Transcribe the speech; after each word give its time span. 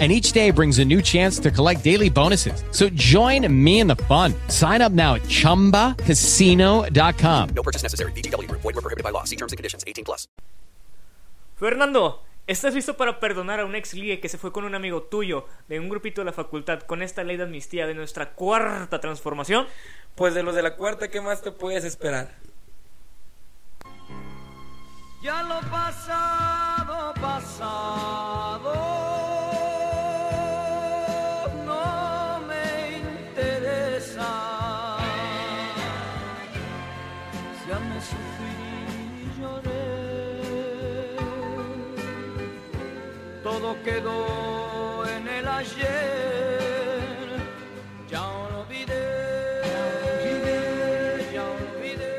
and 0.00 0.10
each 0.10 0.32
day 0.32 0.50
brings 0.50 0.80
a 0.80 0.84
new 0.84 1.00
chance 1.00 1.38
to 1.38 1.52
collect 1.52 1.84
daily 1.84 2.10
bonuses. 2.10 2.64
So 2.72 2.88
join 2.96 3.46
me 3.48 3.78
in 3.78 3.86
the 3.86 3.94
fun. 3.94 4.34
Sign 4.48 4.82
up 4.82 4.90
now 4.90 5.14
at 5.14 5.22
ChumbaCasino.com. 5.28 7.48
No 7.54 7.62
purchase 7.62 7.84
necessary. 7.84 8.10
BGW. 8.12 8.50
Void 8.50 8.64
were 8.64 8.72
prohibited 8.72 9.04
by 9.04 9.10
law. 9.10 9.22
See 9.22 9.36
terms 9.36 9.52
and 9.52 9.56
conditions. 9.56 9.84
18 9.86 10.04
plus. 10.04 10.26
Fernando, 11.56 12.20
¿estás 12.48 12.74
listo 12.74 12.96
para 12.96 13.20
perdonar 13.20 13.60
a 13.60 13.64
un 13.64 13.76
ex 13.76 13.94
ligue 13.94 14.20
que 14.20 14.28
se 14.28 14.38
fue 14.38 14.52
con 14.52 14.64
un 14.64 14.74
amigo 14.74 15.04
tuyo 15.04 15.46
de 15.68 15.78
un 15.78 15.88
grupito 15.88 16.20
de 16.20 16.24
la 16.26 16.32
facultad 16.32 16.80
con 16.80 17.00
esta 17.00 17.22
ley 17.22 17.36
de 17.36 17.44
amnistía 17.44 17.86
de 17.86 17.94
nuestra 17.94 18.34
cuarta 18.34 19.00
transformación? 19.00 19.66
Pues 20.16 20.34
de 20.34 20.42
los 20.42 20.54
de 20.54 20.62
la 20.62 20.74
cuarta, 20.74 21.08
¿qué 21.08 21.20
más 21.20 21.42
te 21.42 21.52
puedes 21.52 21.84
esperar? 21.84 22.34
Ya 25.22 25.42
lo 25.42 25.60
pasado, 25.70 27.14
pasado. 27.14 28.73
Quedó 43.72 45.06
en 45.08 45.26
el 45.26 45.48
ayer. 45.48 46.60
Ya 48.10 48.22
olvidé. 48.30 48.92
Ya 51.32 51.50
olvidé. 51.50 52.14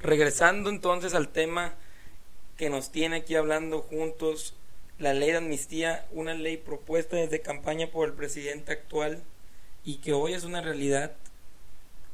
Regresando 0.00 0.70
entonces 0.70 1.14
al 1.14 1.28
tema 1.28 1.74
que 2.56 2.70
nos 2.70 2.90
tiene 2.90 3.16
aquí 3.16 3.34
hablando 3.34 3.80
juntos, 3.82 4.54
la 5.00 5.12
ley 5.12 5.32
de 5.32 5.38
amnistía, 5.38 6.06
una 6.12 6.34
ley 6.34 6.56
propuesta 6.56 7.16
desde 7.16 7.40
campaña 7.40 7.88
por 7.88 8.06
el 8.08 8.14
presidente 8.14 8.70
actual 8.72 9.22
y 9.84 9.96
que 9.96 10.12
hoy 10.12 10.34
es 10.34 10.44
una 10.44 10.60
realidad, 10.60 11.12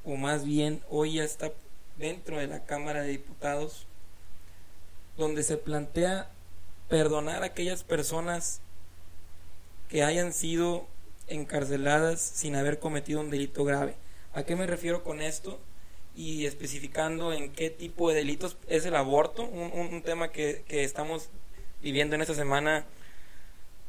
o 0.05 0.17
más 0.17 0.47
bien 0.47 0.83
hoy 0.89 1.15
ya 1.15 1.25
está 1.25 1.53
dentro 1.99 2.39
de 2.39 2.47
la 2.47 2.65
Cámara 2.65 3.03
de 3.03 3.09
Diputados, 3.09 3.87
donde 5.17 5.43
se 5.43 5.57
plantea 5.57 6.31
perdonar 6.89 7.43
a 7.43 7.47
aquellas 7.47 7.83
personas 7.83 8.61
que 9.89 10.03
hayan 10.05 10.33
sido 10.33 10.87
encarceladas 11.27 12.21
sin 12.21 12.57
haber 12.57 12.79
cometido 12.79 13.21
un 13.21 13.31
delito 13.31 13.65
grave. 13.65 13.95
¿A 14.33 14.45
qué 14.45 14.57
me 14.57 14.67
refiero 14.67 15.03
con 15.05 15.21
esto? 15.21 15.59
y 16.17 16.47
especificando 16.47 17.33
en 17.33 17.53
qué 17.53 17.71
tipo 17.71 18.09
de 18.09 18.17
delitos 18.17 18.57
es 18.67 18.85
el 18.87 18.97
aborto, 18.97 19.45
un, 19.45 19.71
un- 19.73 20.03
tema 20.03 20.33
que, 20.33 20.65
que 20.67 20.83
estamos 20.83 21.29
viviendo 21.81 22.17
en 22.17 22.23
esta 22.23 22.35
semana 22.35 22.85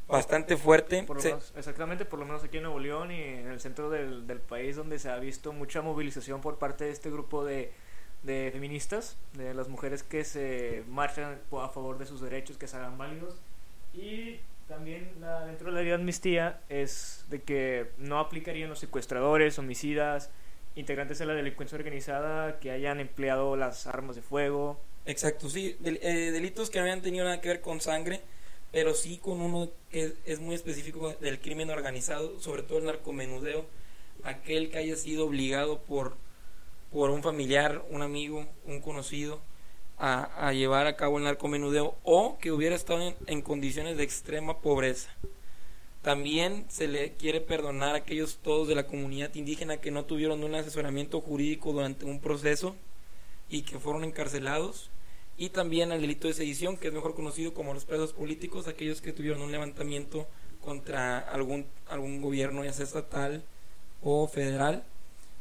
bastante 0.06 0.56
fuerte. 0.56 1.02
Por 1.02 1.16
lo 1.16 1.22
Se- 1.22 1.30
menos- 1.30 1.52
exactamente, 1.56 2.04
por 2.04 2.20
lo 2.20 2.26
menos 2.26 2.44
aquí 2.44 2.58
en 2.58 2.62
Nuevo 2.62 2.78
León 2.78 3.10
y 3.10 3.20
en 3.20 3.48
el 3.48 3.60
centro 3.60 3.90
del, 3.90 4.28
del 4.28 4.38
país 4.38 4.76
donde 4.76 5.00
se 5.00 5.08
ha 5.10 5.16
visto 5.18 5.52
mucha 5.52 5.82
movilización 5.82 6.40
por 6.40 6.58
parte 6.58 6.84
de 6.84 6.92
este 6.92 7.10
grupo 7.10 7.44
de, 7.44 7.72
de 8.22 8.50
feministas, 8.52 9.16
de 9.34 9.54
las 9.54 9.68
mujeres 9.68 10.02
que 10.02 10.24
se 10.24 10.84
marchan 10.88 11.38
a 11.52 11.68
favor 11.68 11.98
de 11.98 12.06
sus 12.06 12.20
derechos, 12.20 12.58
que 12.58 12.66
se 12.66 12.76
hagan 12.76 12.98
válidos. 12.98 13.36
Y 13.94 14.40
también 14.68 15.10
dentro 15.46 15.66
de 15.66 15.72
la 15.72 15.80
ley 15.80 15.88
de 15.88 15.94
amnistía 15.94 16.60
es 16.68 17.24
de 17.28 17.42
que 17.42 17.90
no 17.98 18.18
aplicarían 18.18 18.68
los 18.68 18.78
secuestradores, 18.78 19.58
homicidas, 19.58 20.30
integrantes 20.76 21.18
de 21.18 21.26
la 21.26 21.34
delincuencia 21.34 21.76
organizada 21.76 22.60
que 22.60 22.70
hayan 22.70 23.00
empleado 23.00 23.56
las 23.56 23.86
armas 23.86 24.16
de 24.16 24.22
fuego. 24.22 24.78
Exacto, 25.06 25.48
sí, 25.48 25.76
eh, 25.84 26.30
delitos 26.32 26.70
que 26.70 26.78
no 26.78 26.84
habían 26.84 27.02
tenido 27.02 27.24
nada 27.24 27.40
que 27.40 27.48
ver 27.48 27.60
con 27.60 27.80
sangre, 27.80 28.20
pero 28.70 28.94
sí 28.94 29.18
con 29.18 29.40
uno 29.40 29.70
que 29.90 30.14
es 30.24 30.40
muy 30.40 30.54
específico 30.54 31.14
del 31.20 31.40
crimen 31.40 31.70
organizado, 31.70 32.38
sobre 32.38 32.62
todo 32.62 32.78
el 32.78 32.84
narcomenudeo, 32.84 33.64
aquel 34.22 34.70
que 34.70 34.78
haya 34.78 34.96
sido 34.96 35.26
obligado 35.26 35.80
por, 35.80 36.16
por 36.92 37.10
un 37.10 37.22
familiar, 37.22 37.84
un 37.90 38.02
amigo, 38.02 38.46
un 38.66 38.80
conocido 38.80 39.40
a, 39.98 40.52
llevar 40.52 40.86
a 40.86 40.96
cabo 40.96 41.18
el 41.18 41.24
narcomenudeo 41.24 41.94
o 42.04 42.38
que 42.38 42.52
hubiera 42.52 42.74
estado 42.74 43.02
en, 43.02 43.16
en 43.26 43.42
condiciones 43.42 43.96
de 43.96 44.04
extrema 44.04 44.60
pobreza. 44.60 45.10
También 46.02 46.64
se 46.68 46.88
le 46.88 47.12
quiere 47.12 47.42
perdonar 47.42 47.94
a 47.94 47.98
aquellos 47.98 48.38
todos 48.38 48.66
de 48.66 48.74
la 48.74 48.86
comunidad 48.86 49.34
indígena 49.34 49.76
que 49.76 49.90
no 49.90 50.06
tuvieron 50.06 50.42
un 50.42 50.54
asesoramiento 50.54 51.20
jurídico 51.20 51.72
durante 51.72 52.06
un 52.06 52.20
proceso 52.20 52.74
y 53.50 53.62
que 53.62 53.78
fueron 53.78 54.04
encarcelados. 54.04 54.90
Y 55.36 55.50
también 55.50 55.92
al 55.92 56.00
delito 56.00 56.28
de 56.28 56.34
sedición, 56.34 56.78
que 56.78 56.88
es 56.88 56.94
mejor 56.94 57.14
conocido 57.14 57.52
como 57.52 57.74
los 57.74 57.84
presos 57.84 58.12
políticos, 58.14 58.68
aquellos 58.68 59.02
que 59.02 59.12
tuvieron 59.12 59.42
un 59.42 59.52
levantamiento 59.52 60.26
contra 60.62 61.18
algún, 61.18 61.66
algún 61.88 62.22
gobierno, 62.22 62.64
ya 62.64 62.72
sea 62.72 62.86
estatal 62.86 63.42
o 64.02 64.26
federal. 64.28 64.84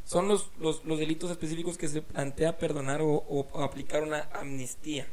Son 0.10 0.28
los, 0.28 0.50
los, 0.60 0.84
los 0.86 0.98
delitos 0.98 1.30
específicos 1.30 1.78
que 1.78 1.88
se 1.88 2.02
plantea 2.02 2.58
perdonar 2.58 3.00
o, 3.04 3.48
aplicar 3.62 4.02
una 4.02 4.28
amnistía. 4.34 5.06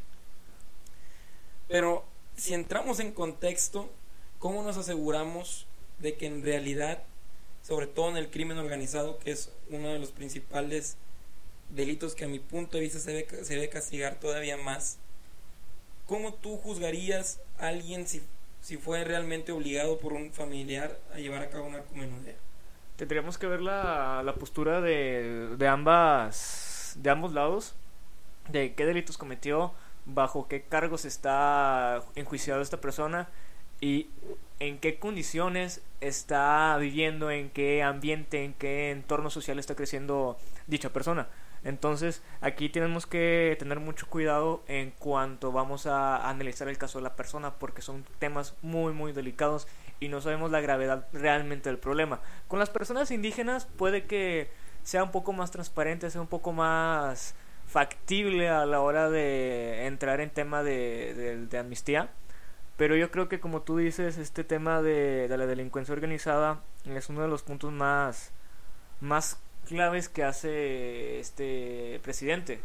Pero 1.68 2.06
si 2.34 2.54
entramos 2.54 2.98
en 3.00 3.12
contexto, 3.12 3.90
¿cómo 4.38 4.62
nos 4.62 4.78
aseguramos 4.78 5.66
de 5.98 6.14
que 6.14 6.24
en 6.24 6.42
realidad, 6.42 7.02
sobre 7.62 7.88
todo 7.88 8.08
en 8.08 8.16
el 8.16 8.30
crimen 8.30 8.56
organizado, 8.56 9.18
que 9.18 9.32
es 9.32 9.52
uno 9.68 9.88
de 9.88 9.98
los 9.98 10.12
principales 10.12 10.96
delitos 11.68 12.14
que 12.14 12.24
a 12.24 12.28
mi 12.28 12.38
punto 12.38 12.78
de 12.78 12.84
vista 12.84 12.98
se 12.98 13.12
debe, 13.12 13.44
se 13.44 13.54
debe 13.54 13.68
castigar 13.68 14.18
todavía 14.18 14.56
más, 14.56 14.96
¿cómo 16.06 16.32
tú 16.32 16.56
juzgarías 16.56 17.38
a 17.58 17.66
alguien 17.66 18.08
si, 18.08 18.22
si 18.62 18.78
fue 18.78 19.04
realmente 19.04 19.52
obligado 19.52 19.98
por 19.98 20.14
un 20.14 20.32
familiar 20.32 20.98
a 21.12 21.18
llevar 21.18 21.42
a 21.42 21.50
cabo 21.50 21.66
un 21.66 21.72
narcomenudeo? 21.72 22.45
Tendríamos 22.96 23.38
que 23.38 23.46
ver 23.46 23.60
la, 23.60 24.22
la 24.24 24.34
postura 24.34 24.80
de, 24.80 25.56
de 25.56 25.68
ambas 25.68 26.96
de 26.96 27.10
ambos 27.10 27.32
lados, 27.32 27.74
de 28.48 28.74
qué 28.74 28.86
delitos 28.86 29.18
cometió, 29.18 29.72
bajo 30.06 30.48
qué 30.48 30.62
cargos 30.62 31.04
está 31.04 32.02
enjuiciado 32.14 32.62
esta 32.62 32.80
persona 32.80 33.28
y 33.80 34.08
en 34.60 34.78
qué 34.78 34.98
condiciones 34.98 35.82
está 36.00 36.76
viviendo, 36.78 37.30
en 37.30 37.50
qué 37.50 37.82
ambiente, 37.82 38.44
en 38.44 38.54
qué 38.54 38.90
entorno 38.90 39.30
social 39.30 39.58
está 39.58 39.74
creciendo 39.74 40.38
dicha 40.66 40.90
persona. 40.90 41.28
Entonces, 41.64 42.22
aquí 42.40 42.68
tenemos 42.68 43.06
que 43.06 43.56
tener 43.58 43.80
mucho 43.80 44.06
cuidado 44.08 44.62
en 44.68 44.92
cuanto 44.92 45.50
vamos 45.50 45.86
a 45.86 46.28
analizar 46.28 46.68
el 46.68 46.78
caso 46.78 46.98
de 46.98 47.02
la 47.02 47.16
persona, 47.16 47.54
porque 47.54 47.82
son 47.82 48.04
temas 48.20 48.54
muy, 48.62 48.92
muy 48.92 49.12
delicados 49.12 49.66
y 50.00 50.08
no 50.08 50.20
sabemos 50.20 50.50
la 50.50 50.60
gravedad 50.60 51.06
realmente 51.12 51.68
del 51.68 51.78
problema. 51.78 52.20
Con 52.48 52.58
las 52.58 52.70
personas 52.70 53.10
indígenas 53.10 53.66
puede 53.76 54.04
que 54.04 54.50
sea 54.82 55.02
un 55.02 55.10
poco 55.10 55.32
más 55.32 55.50
transparente, 55.50 56.10
sea 56.10 56.20
un 56.20 56.26
poco 56.28 56.52
más 56.52 57.34
factible 57.66 58.48
a 58.48 58.64
la 58.66 58.80
hora 58.80 59.10
de 59.10 59.86
entrar 59.86 60.20
en 60.20 60.30
tema 60.30 60.62
de, 60.62 61.14
de- 61.14 61.46
de 61.46 61.58
amnistía. 61.58 62.10
Pero 62.76 62.94
yo 62.94 63.10
creo 63.10 63.28
que 63.28 63.40
como 63.40 63.62
tú 63.62 63.78
dices, 63.78 64.18
este 64.18 64.44
tema 64.44 64.82
de, 64.82 65.28
de 65.28 65.38
la 65.38 65.46
delincuencia 65.46 65.94
organizada 65.94 66.60
es 66.84 67.08
uno 67.08 67.22
de 67.22 67.28
los 67.28 67.42
puntos 67.42 67.72
más, 67.72 68.30
más 69.00 69.38
claves 69.66 70.08
que 70.10 70.24
hace 70.24 71.18
este 71.20 72.00
presidente. 72.04 72.60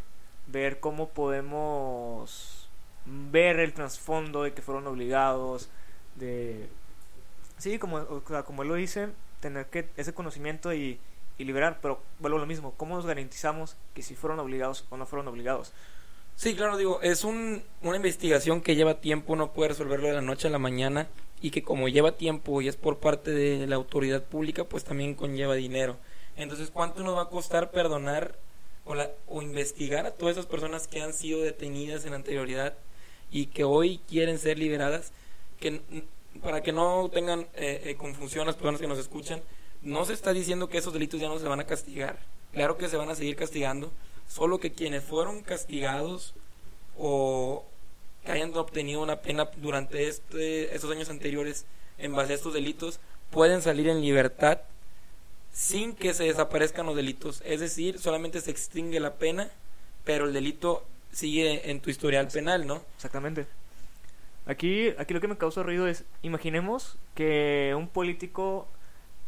Ver 0.48 0.80
cómo 0.82 1.10
podemos 1.10 2.70
ver 3.06 3.60
el 3.60 3.74
trasfondo 3.74 4.44
de 4.44 4.54
que 4.54 4.62
fueron 4.62 4.86
obligados, 4.86 5.70
de... 6.16 6.68
Sí, 7.62 7.78
como, 7.78 7.98
o 7.98 8.24
sea, 8.28 8.42
como 8.44 8.64
él 8.64 8.70
lo 8.70 8.76
dice, 8.76 9.10
tener 9.40 9.68
que 9.68 9.88
ese 9.96 10.14
conocimiento 10.14 10.74
y, 10.74 11.00
y 11.38 11.44
liberar, 11.44 11.78
pero 11.80 12.02
vuelvo 12.20 12.38
a 12.38 12.42
lo 12.42 12.48
mismo, 12.48 12.74
¿cómo 12.76 12.96
nos 12.96 13.06
garantizamos 13.06 13.78
que 13.94 14.02
si 14.02 14.16
fueron 14.16 14.40
obligados 14.40 14.86
o 14.90 14.98
no 14.98 15.06
fueron 15.06 15.28
obligados? 15.28 15.72
Sí, 16.36 16.56
claro, 16.56 16.76
digo, 16.78 17.02
es 17.04 17.24
un, 17.24 17.62
una 17.84 17.98
investigación 17.98 18.62
que 18.62 18.76
lleva 18.76 19.00
tiempo, 19.00 19.36
no 19.36 19.52
puede 19.54 19.70
resolverlo 19.70 20.08
de 20.08 20.14
la 20.16 20.22
noche 20.22 20.48
a 20.48 20.52
la 20.52 20.58
mañana 20.58 21.08
y 21.40 21.52
que 21.52 21.62
como 21.62 21.88
lleva 21.88 22.14
tiempo 22.18 22.62
y 22.64 22.68
es 22.68 22.78
por 22.78 22.98
parte 22.98 23.30
de 23.32 23.68
la 23.68 23.76
autoridad 23.76 24.24
pública, 24.24 24.64
pues 24.64 24.84
también 24.84 25.14
conlleva 25.14 25.54
dinero. 25.54 25.98
Entonces, 26.36 26.72
¿cuánto 26.72 27.04
nos 27.04 27.16
va 27.16 27.24
a 27.24 27.30
costar 27.30 27.70
perdonar 27.70 28.40
o, 28.86 28.96
la- 28.96 29.12
o 29.28 29.44
investigar 29.44 30.08
a 30.08 30.12
todas 30.16 30.34
esas 30.38 30.48
personas 30.48 30.88
que 30.88 31.02
han 31.04 31.14
sido 31.14 31.42
detenidas 31.42 32.06
en 32.06 32.14
anterioridad 32.14 32.74
y 33.32 33.48
que 33.48 33.64
hoy 33.64 34.00
quieren 34.08 34.40
ser 34.40 34.58
liberadas? 34.58 35.12
Que 35.60 35.82
para 36.42 36.62
que 36.62 36.72
no 36.72 37.10
tengan 37.12 37.42
eh, 37.56 37.82
eh, 37.86 37.96
confusión 37.96 38.48
las 38.48 38.56
personas 38.56 38.82
que 38.82 38.88
nos 38.88 39.00
escuchan, 39.00 39.42
no 39.82 40.06
se 40.06 40.14
está 40.14 40.34
diciendo 40.34 40.70
que 40.70 40.78
esos 40.78 40.94
delitos 40.94 41.20
ya 41.20 41.28
no 41.28 41.40
se 41.40 41.48
van 41.48 41.60
a 41.60 41.66
castigar. 41.66 42.20
Claro 42.54 42.78
que 42.78 42.88
se 42.88 42.98
van 42.98 43.10
a 43.10 43.16
seguir 43.16 43.36
castigando, 43.36 43.92
solo 44.28 44.60
que 44.60 44.72
quienes 44.72 45.04
fueron 45.04 45.42
castigados 45.42 46.34
o 46.98 47.66
que 48.24 48.32
hayan 48.32 48.56
obtenido 48.56 49.02
una 49.02 49.22
pena 49.22 49.50
durante 49.58 50.08
este, 50.08 50.76
estos 50.76 50.92
años 50.92 51.10
anteriores 51.10 51.66
en 51.98 52.14
base 52.14 52.34
a 52.34 52.36
estos 52.36 52.54
delitos 52.54 53.00
pueden 53.30 53.62
salir 53.62 53.88
en 53.88 54.02
libertad 54.02 54.60
sin 55.54 55.96
que 55.96 56.14
se 56.14 56.26
desaparezcan 56.26 56.86
los 56.86 56.96
delitos. 56.96 57.42
Es 57.46 57.60
decir, 57.60 58.00
solamente 58.00 58.42
se 58.42 58.52
extingue 58.52 59.00
la 59.00 59.16
pena, 59.16 59.50
pero 60.04 60.26
el 60.26 60.34
delito 60.34 60.86
sigue 61.12 61.70
en 61.70 61.82
tu 61.82 61.90
historial 61.90 62.28
penal, 62.28 62.66
¿no? 62.66 62.84
Exactamente. 62.96 63.48
Aquí, 64.52 64.90
aquí 64.98 65.14
lo 65.14 65.22
que 65.22 65.28
me 65.30 65.38
causa 65.38 65.64
ruido 65.64 65.88
es, 65.88 66.04
imaginemos 66.24 66.98
que 67.16 67.74
un 67.78 67.88
político 67.88 68.68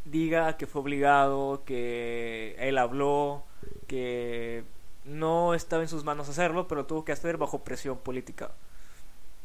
diga 0.06 0.58
que 0.58 0.68
fue 0.68 0.82
obligado, 0.82 1.64
que 1.66 2.56
él 2.60 2.78
habló, 2.78 3.44
que 3.88 4.64
no 5.06 5.54
estaba 5.56 5.84
en 5.84 5.90
sus 5.90 6.04
manos 6.04 6.30
hacerlo, 6.30 6.68
pero 6.68 6.86
tuvo 6.86 7.06
que 7.06 7.14
hacer 7.14 7.38
bajo 7.38 7.64
presión 7.64 7.98
política. 8.00 8.52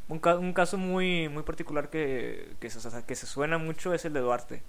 Un, 0.08 0.18
ca- 0.20 0.38
un 0.38 0.52
caso 0.54 0.78
muy, 0.78 1.28
muy 1.28 1.42
particular 1.44 1.90
que, 1.90 2.54
que, 2.60 2.70
se, 2.70 3.04
que 3.06 3.14
se 3.16 3.26
suena 3.26 3.58
mucho 3.58 3.94
es 3.94 4.04
el 4.04 4.12
de 4.14 4.20
Duarte. 4.20 4.62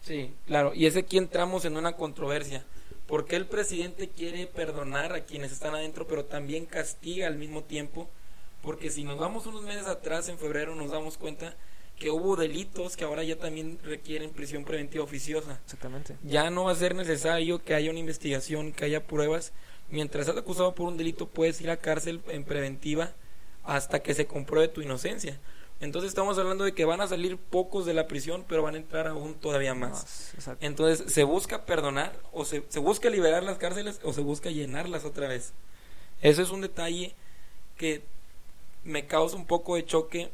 Sí, 0.00 0.34
claro. 0.46 0.72
Y 0.74 0.86
es 0.86 0.96
aquí 0.96 1.18
entramos 1.18 1.64
en 1.64 1.76
una 1.76 1.94
controversia. 1.96 2.64
¿Por 3.06 3.26
qué 3.26 3.36
el 3.36 3.46
presidente 3.46 4.08
quiere 4.10 4.46
perdonar 4.46 5.12
a 5.14 5.24
quienes 5.24 5.52
están 5.52 5.74
adentro, 5.74 6.06
pero 6.06 6.24
también 6.26 6.66
castiga 6.66 7.26
al 7.26 7.36
mismo 7.36 7.62
tiempo? 7.64 8.08
Porque 8.64 8.90
si 8.90 9.04
nos 9.04 9.18
vamos 9.18 9.46
unos 9.46 9.62
meses 9.62 9.86
atrás, 9.86 10.28
en 10.28 10.38
febrero, 10.38 10.74
nos 10.74 10.90
damos 10.90 11.18
cuenta 11.18 11.54
que 11.98 12.10
hubo 12.10 12.34
delitos 12.34 12.96
que 12.96 13.04
ahora 13.04 13.22
ya 13.22 13.36
también 13.36 13.78
requieren 13.84 14.30
prisión 14.30 14.64
preventiva 14.64 15.04
oficiosa. 15.04 15.60
Exactamente. 15.64 16.16
Ya 16.22 16.50
no 16.50 16.64
va 16.64 16.72
a 16.72 16.74
ser 16.74 16.94
necesario 16.94 17.62
que 17.62 17.74
haya 17.74 17.90
una 17.90 18.00
investigación, 18.00 18.72
que 18.72 18.86
haya 18.86 19.06
pruebas. 19.06 19.52
Mientras 19.90 20.26
estás 20.26 20.42
acusado 20.42 20.74
por 20.74 20.88
un 20.88 20.96
delito, 20.96 21.28
puedes 21.28 21.60
ir 21.60 21.70
a 21.70 21.76
cárcel 21.76 22.22
en 22.28 22.44
preventiva 22.44 23.12
hasta 23.64 24.02
que 24.02 24.14
se 24.14 24.26
compruebe 24.26 24.68
tu 24.68 24.80
inocencia. 24.80 25.38
Entonces 25.80 26.08
estamos 26.08 26.38
hablando 26.38 26.64
de 26.64 26.72
que 26.72 26.86
van 26.86 27.00
a 27.00 27.06
salir 27.06 27.36
pocos 27.36 27.84
de 27.84 27.92
la 27.92 28.06
prisión, 28.06 28.44
pero 28.48 28.62
van 28.62 28.76
a 28.76 28.78
entrar 28.78 29.06
aún 29.06 29.34
todavía 29.34 29.74
más. 29.74 30.32
Más. 30.36 30.56
Entonces, 30.60 31.12
¿se 31.12 31.24
busca 31.24 31.66
perdonar 31.66 32.18
o 32.32 32.44
se, 32.44 32.64
se 32.68 32.78
busca 32.78 33.10
liberar 33.10 33.42
las 33.42 33.58
cárceles 33.58 34.00
o 34.02 34.12
se 34.12 34.22
busca 34.22 34.50
llenarlas 34.50 35.04
otra 35.04 35.28
vez? 35.28 35.52
Eso 36.22 36.40
es 36.40 36.50
un 36.50 36.62
detalle 36.62 37.14
que 37.76 38.02
me 38.84 39.06
causa 39.06 39.36
un 39.36 39.46
poco 39.46 39.76
de 39.76 39.84
choque 39.84 40.30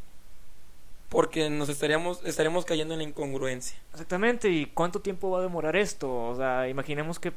porque 1.09 1.51
nos 1.51 1.69
estaríamos, 1.69 2.25
estaríamos 2.25 2.65
cayendo 2.65 2.95
en 2.95 2.99
la 2.99 3.05
incongruencia. 3.05 3.77
Exactamente, 3.93 4.49
¿y 4.49 4.67
cuánto 4.67 5.01
tiempo 5.01 5.31
va 5.31 5.41
a 5.41 5.43
demorar 5.43 5.77
esto? 5.77 6.29
O 6.29 6.37
sea, 6.37 6.69
imaginemos 6.69 7.19
que 7.19 7.33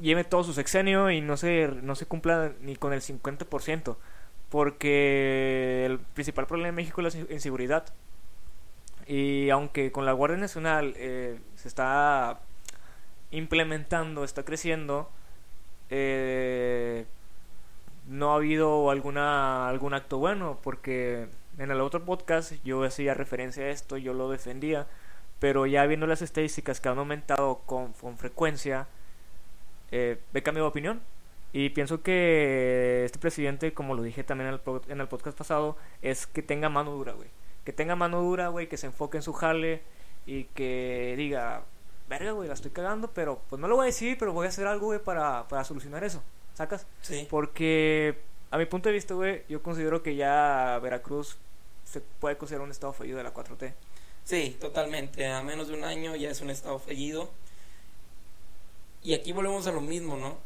lleve 0.00 0.24
todo 0.24 0.44
su 0.44 0.52
sexenio 0.52 1.10
y 1.10 1.20
no 1.20 1.36
se, 1.36 1.68
no 1.82 1.94
se 1.96 2.06
cumpla 2.06 2.52
ni 2.60 2.76
con 2.76 2.92
el 2.92 3.00
50%, 3.00 3.96
porque 4.50 5.84
el 5.86 5.98
principal 5.98 6.46
problema 6.46 6.68
en 6.68 6.74
México 6.76 7.02
es 7.02 7.14
la 7.14 7.34
inseguridad. 7.34 7.86
Y 9.06 9.50
aunque 9.50 9.90
con 9.90 10.04
la 10.04 10.12
Guardia 10.12 10.38
Nacional 10.38 10.94
eh, 10.96 11.40
se 11.56 11.66
está 11.66 12.40
implementando, 13.30 14.22
está 14.22 14.44
creciendo, 14.44 15.10
eh, 15.90 17.06
no 18.08 18.32
ha 18.32 18.36
habido 18.36 18.90
alguna 18.90 19.68
algún 19.68 19.94
acto 19.94 20.18
bueno, 20.18 20.58
porque 20.62 21.28
en 21.58 21.70
el 21.70 21.80
otro 21.80 22.04
podcast 22.04 22.52
yo 22.64 22.82
hacía 22.84 23.14
referencia 23.14 23.64
a 23.64 23.68
esto, 23.68 23.96
yo 23.98 24.14
lo 24.14 24.30
defendía, 24.30 24.86
pero 25.38 25.66
ya 25.66 25.86
viendo 25.86 26.06
las 26.06 26.22
estadísticas 26.22 26.80
que 26.80 26.88
han 26.88 26.98
aumentado 26.98 27.60
con, 27.66 27.92
con 27.92 28.16
frecuencia, 28.18 28.88
eh, 29.90 30.18
he 30.34 30.40
de 30.40 30.60
opinión. 30.62 31.00
Y 31.52 31.70
pienso 31.70 32.02
que 32.02 33.04
este 33.04 33.18
presidente, 33.18 33.72
como 33.72 33.94
lo 33.94 34.02
dije 34.02 34.24
también 34.24 34.48
en 34.48 34.54
el, 34.54 34.80
en 34.88 35.00
el 35.00 35.08
podcast 35.08 35.36
pasado, 35.36 35.76
es 36.02 36.26
que 36.26 36.42
tenga 36.42 36.68
mano 36.68 36.92
dura, 36.92 37.12
güey. 37.12 37.28
Que 37.64 37.72
tenga 37.72 37.96
mano 37.96 38.22
dura, 38.22 38.48
güey, 38.48 38.68
que 38.68 38.76
se 38.76 38.86
enfoque 38.86 39.18
en 39.18 39.22
su 39.22 39.32
jale 39.32 39.82
y 40.26 40.44
que 40.44 41.14
diga, 41.16 41.62
verga, 42.08 42.32
güey, 42.32 42.48
la 42.48 42.54
estoy 42.54 42.70
cagando, 42.70 43.12
pero 43.12 43.42
pues 43.48 43.60
no 43.60 43.68
lo 43.68 43.76
voy 43.76 43.84
a 43.84 43.86
decir, 43.86 44.16
pero 44.18 44.32
voy 44.32 44.46
a 44.46 44.50
hacer 44.50 44.66
algo, 44.66 44.86
güey, 44.86 44.98
para, 44.98 45.48
para 45.48 45.64
solucionar 45.64 46.04
eso. 46.04 46.22
¿Sacas? 46.58 46.86
Sí. 47.02 47.24
Porque 47.30 48.18
a 48.50 48.58
mi 48.58 48.66
punto 48.66 48.88
de 48.88 48.96
vista, 48.96 49.14
güey, 49.14 49.44
yo 49.48 49.62
considero 49.62 50.02
que 50.02 50.16
ya 50.16 50.76
Veracruz 50.82 51.36
se 51.84 52.00
puede 52.00 52.36
considerar 52.36 52.64
un 52.64 52.72
estado 52.72 52.92
fallido 52.92 53.16
de 53.16 53.22
la 53.22 53.32
4T. 53.32 53.74
Sí, 54.24 54.56
totalmente. 54.60 55.28
A 55.28 55.40
menos 55.44 55.68
de 55.68 55.74
un 55.74 55.84
año 55.84 56.16
ya 56.16 56.30
es 56.30 56.40
un 56.40 56.50
estado 56.50 56.80
fallido. 56.80 57.30
Y 59.04 59.14
aquí 59.14 59.30
volvemos 59.30 59.68
a 59.68 59.70
lo 59.70 59.80
mismo, 59.80 60.16
¿no? 60.16 60.36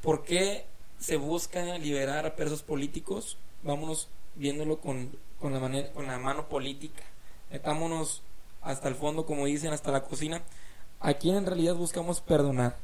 ¿Por 0.00 0.24
qué 0.24 0.64
se 0.98 1.18
busca 1.18 1.76
liberar 1.76 2.24
a 2.24 2.34
presos 2.34 2.62
políticos? 2.62 3.36
Vámonos 3.62 4.08
viéndolo 4.36 4.80
con, 4.80 5.14
con, 5.38 5.52
la, 5.52 5.60
manera, 5.60 5.92
con 5.92 6.06
la 6.06 6.18
mano 6.18 6.48
política. 6.48 7.02
Metámonos 7.50 8.22
hasta 8.62 8.88
el 8.88 8.94
fondo, 8.94 9.26
como 9.26 9.44
dicen, 9.44 9.70
hasta 9.74 9.92
la 9.92 10.02
cocina. 10.02 10.40
¿A 10.98 11.12
quién 11.12 11.36
en 11.36 11.44
realidad 11.44 11.74
buscamos 11.74 12.22
perdonar? 12.22 12.78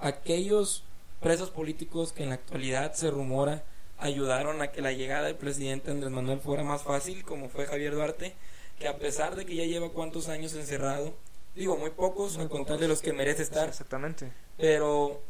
Aquellos 0.00 0.82
presos 1.20 1.50
políticos 1.50 2.12
que 2.12 2.22
en 2.22 2.30
la 2.30 2.36
actualidad 2.36 2.94
se 2.94 3.10
rumora 3.10 3.64
ayudaron 3.98 4.60
a 4.62 4.72
que 4.72 4.82
la 4.82 4.92
llegada 4.92 5.26
del 5.26 5.36
presidente 5.36 5.90
Andrés 5.90 6.10
Manuel 6.10 6.40
fuera 6.40 6.62
más 6.62 6.82
fácil, 6.82 7.24
como 7.24 7.48
fue 7.48 7.66
Javier 7.66 7.94
Duarte, 7.94 8.34
que 8.78 8.88
a 8.88 8.98
pesar 8.98 9.36
de 9.36 9.46
que 9.46 9.56
ya 9.56 9.64
lleva 9.64 9.90
cuántos 9.90 10.28
años 10.28 10.54
encerrado, 10.54 11.14
digo 11.54 11.76
muy 11.76 11.90
pocos, 11.90 12.36
al 12.38 12.48
contar 12.48 12.78
de 12.78 12.88
los 12.88 13.00
que 13.00 13.12
merece 13.12 13.42
estar, 13.42 13.68
Exactamente. 13.68 14.30
pero 14.58 15.22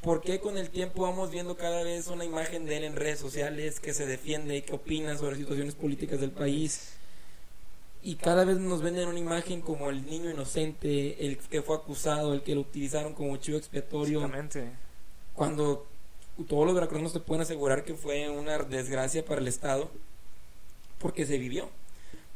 ¿por 0.00 0.22
qué 0.22 0.40
con 0.40 0.56
el 0.56 0.70
tiempo 0.70 1.02
vamos 1.02 1.30
viendo 1.30 1.56
cada 1.56 1.82
vez 1.82 2.08
una 2.08 2.24
imagen 2.24 2.64
de 2.64 2.78
él 2.78 2.84
en 2.84 2.96
redes 2.96 3.18
sociales 3.20 3.78
que 3.78 3.92
se 3.92 4.06
defiende, 4.06 4.62
que 4.64 4.74
opina 4.74 5.16
sobre 5.18 5.36
situaciones 5.36 5.74
políticas 5.74 6.20
del 6.20 6.30
país? 6.30 6.94
Y 8.04 8.16
cada 8.16 8.44
vez 8.44 8.58
nos 8.58 8.82
venden 8.82 9.06
una 9.06 9.18
imagen 9.18 9.60
como 9.60 9.88
el 9.90 10.04
niño 10.06 10.28
inocente, 10.28 11.24
el 11.24 11.38
que 11.38 11.62
fue 11.62 11.76
acusado, 11.76 12.34
el 12.34 12.42
que 12.42 12.54
lo 12.54 12.62
utilizaron 12.62 13.14
como 13.14 13.36
chivo 13.36 13.58
expiatorio, 13.58 14.18
Exactamente. 14.18 14.72
Cuando 15.34 15.86
todos 16.48 16.66
los 16.66 16.74
veracruzanos 16.74 17.12
te 17.12 17.20
pueden 17.20 17.42
asegurar 17.42 17.84
que 17.84 17.94
fue 17.94 18.28
una 18.30 18.58
desgracia 18.58 19.24
para 19.24 19.40
el 19.40 19.48
Estado, 19.48 19.90
porque 20.98 21.26
se 21.26 21.38
vivió. 21.38 21.68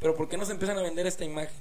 Pero 0.01 0.15
¿por 0.17 0.29
qué 0.29 0.37
no 0.37 0.45
se 0.45 0.53
empiezan 0.53 0.79
a 0.79 0.83
vender 0.83 1.07
esta 1.07 1.25
imagen 1.25 1.55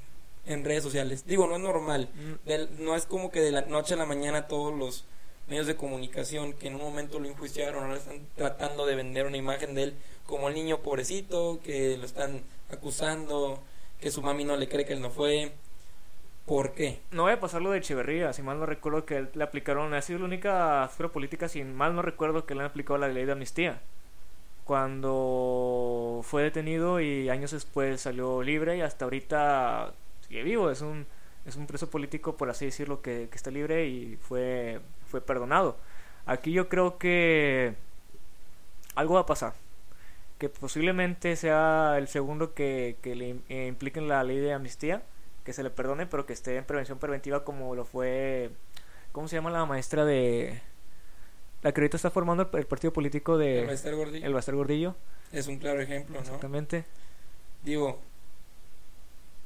en 0.45 0.63
redes 0.65 0.83
sociales? 0.83 1.25
Digo, 1.25 1.47
no 1.47 1.55
es 1.55 1.61
normal. 1.61 2.09
Mm. 2.13 2.47
Del- 2.47 2.83
no 2.83 2.95
es 2.95 3.05
como 3.05 3.31
que 3.31 3.39
de 3.41 3.51
la 3.51 3.61
noche 3.61 3.93
a 3.93 3.97
la 3.97 4.05
mañana 4.05 4.47
todos 4.47 4.73
los 4.77 5.05
medios 5.47 5.67
de 5.67 5.75
comunicación 5.75 6.53
que 6.53 6.67
en 6.67 6.75
un 6.75 6.81
momento 6.81 7.19
lo 7.19 7.27
enjuiciaron, 7.29 7.83
ahora 7.83 7.97
están 7.97 8.25
tratando 8.35 8.85
de 8.85 8.95
vender 8.95 9.27
una 9.27 9.37
imagen 9.37 9.75
de 9.75 9.83
él 9.83 9.95
como 10.25 10.47
el 10.49 10.55
niño 10.55 10.81
pobrecito, 10.81 11.59
que 11.63 11.97
lo 11.97 12.05
están 12.05 12.41
acusando, 12.71 13.61
que 14.01 14.09
su 14.11 14.21
mami 14.23 14.43
no 14.43 14.57
le 14.57 14.67
cree 14.67 14.85
que 14.85 14.93
él 14.93 15.01
no 15.01 15.11
fue. 15.11 15.51
¿Por 16.45 16.73
qué? 16.73 17.01
No 17.11 17.23
voy 17.23 17.33
a 17.33 17.39
pasar 17.39 17.61
lo 17.63 17.71
de 17.71 17.79
Echeverría, 17.79 18.31
si 18.31 18.43
mal 18.43 18.59
no 18.59 18.67
recuerdo 18.67 19.05
que 19.05 19.27
le 19.33 19.43
aplicaron, 19.43 19.93
ha 19.95 20.01
sido 20.01 20.19
la 20.19 20.25
única 20.25 20.87
figura 20.89 21.11
política, 21.11 21.47
si 21.49 21.63
mal 21.63 21.95
no 21.95 22.03
recuerdo 22.03 22.45
que 22.45 22.53
le 22.53 22.61
han 22.61 22.67
aplicado 22.67 22.99
la 22.99 23.07
ley 23.07 23.25
de 23.25 23.31
amnistía. 23.31 23.81
Cuando 24.63 26.21
fue 26.23 26.43
detenido 26.43 26.99
y 26.99 27.29
años 27.29 27.51
después 27.51 28.01
salió 28.01 28.43
libre 28.43 28.77
y 28.77 28.81
hasta 28.81 29.05
ahorita 29.05 29.93
sigue 30.27 30.43
vivo, 30.43 30.69
es 30.69 30.81
un, 30.81 31.07
es 31.45 31.55
un 31.55 31.67
preso 31.67 31.89
político, 31.89 32.37
por 32.37 32.49
así 32.49 32.65
decirlo, 32.65 33.01
que, 33.01 33.27
que 33.29 33.37
está 33.37 33.51
libre 33.51 33.87
y 33.87 34.17
fue, 34.17 34.81
fue 35.07 35.21
perdonado. 35.21 35.77
Aquí 36.27 36.51
yo 36.51 36.69
creo 36.69 36.97
que 36.99 37.75
algo 38.95 39.15
va 39.15 39.21
a 39.21 39.25
pasar. 39.25 39.53
Que 40.39 40.49
posiblemente 40.49 41.35
sea 41.35 41.95
el 41.97 42.07
segundo 42.07 42.53
que, 42.53 42.97
que 43.01 43.15
le 43.15 43.37
eh, 43.49 43.67
impliquen 43.67 44.07
la 44.07 44.23
ley 44.23 44.37
de 44.37 44.53
amnistía 44.53 45.03
que 45.45 45.53
se 45.53 45.63
le 45.63 45.69
perdone, 45.69 46.07
pero 46.07 46.25
que 46.25 46.33
esté 46.33 46.57
en 46.57 46.65
prevención 46.65 46.97
preventiva 46.97 47.45
como 47.45 47.75
lo 47.75 47.85
fue, 47.85 48.49
¿cómo 49.11 49.27
se 49.27 49.35
llama 49.35 49.51
la 49.51 49.65
maestra 49.65 50.03
de 50.03 50.59
la 51.61 51.71
que 51.71 51.81
ahorita 51.81 51.97
está 51.97 52.09
formando 52.09 52.49
el, 52.51 52.65
partido 52.65 52.91
político 52.91 53.37
de 53.37 53.61
El 53.61 53.67
Bester 53.67 53.95
Gordillo 53.95 54.25
el 54.25 54.33
Bastar 54.33 54.55
Gordillo? 54.55 54.95
es 55.31 55.47
un 55.47 55.59
claro 55.59 55.81
ejemplo, 55.81 56.15
¿no? 56.15 56.21
Exactamente. 56.21 56.85
Digo, 57.63 57.99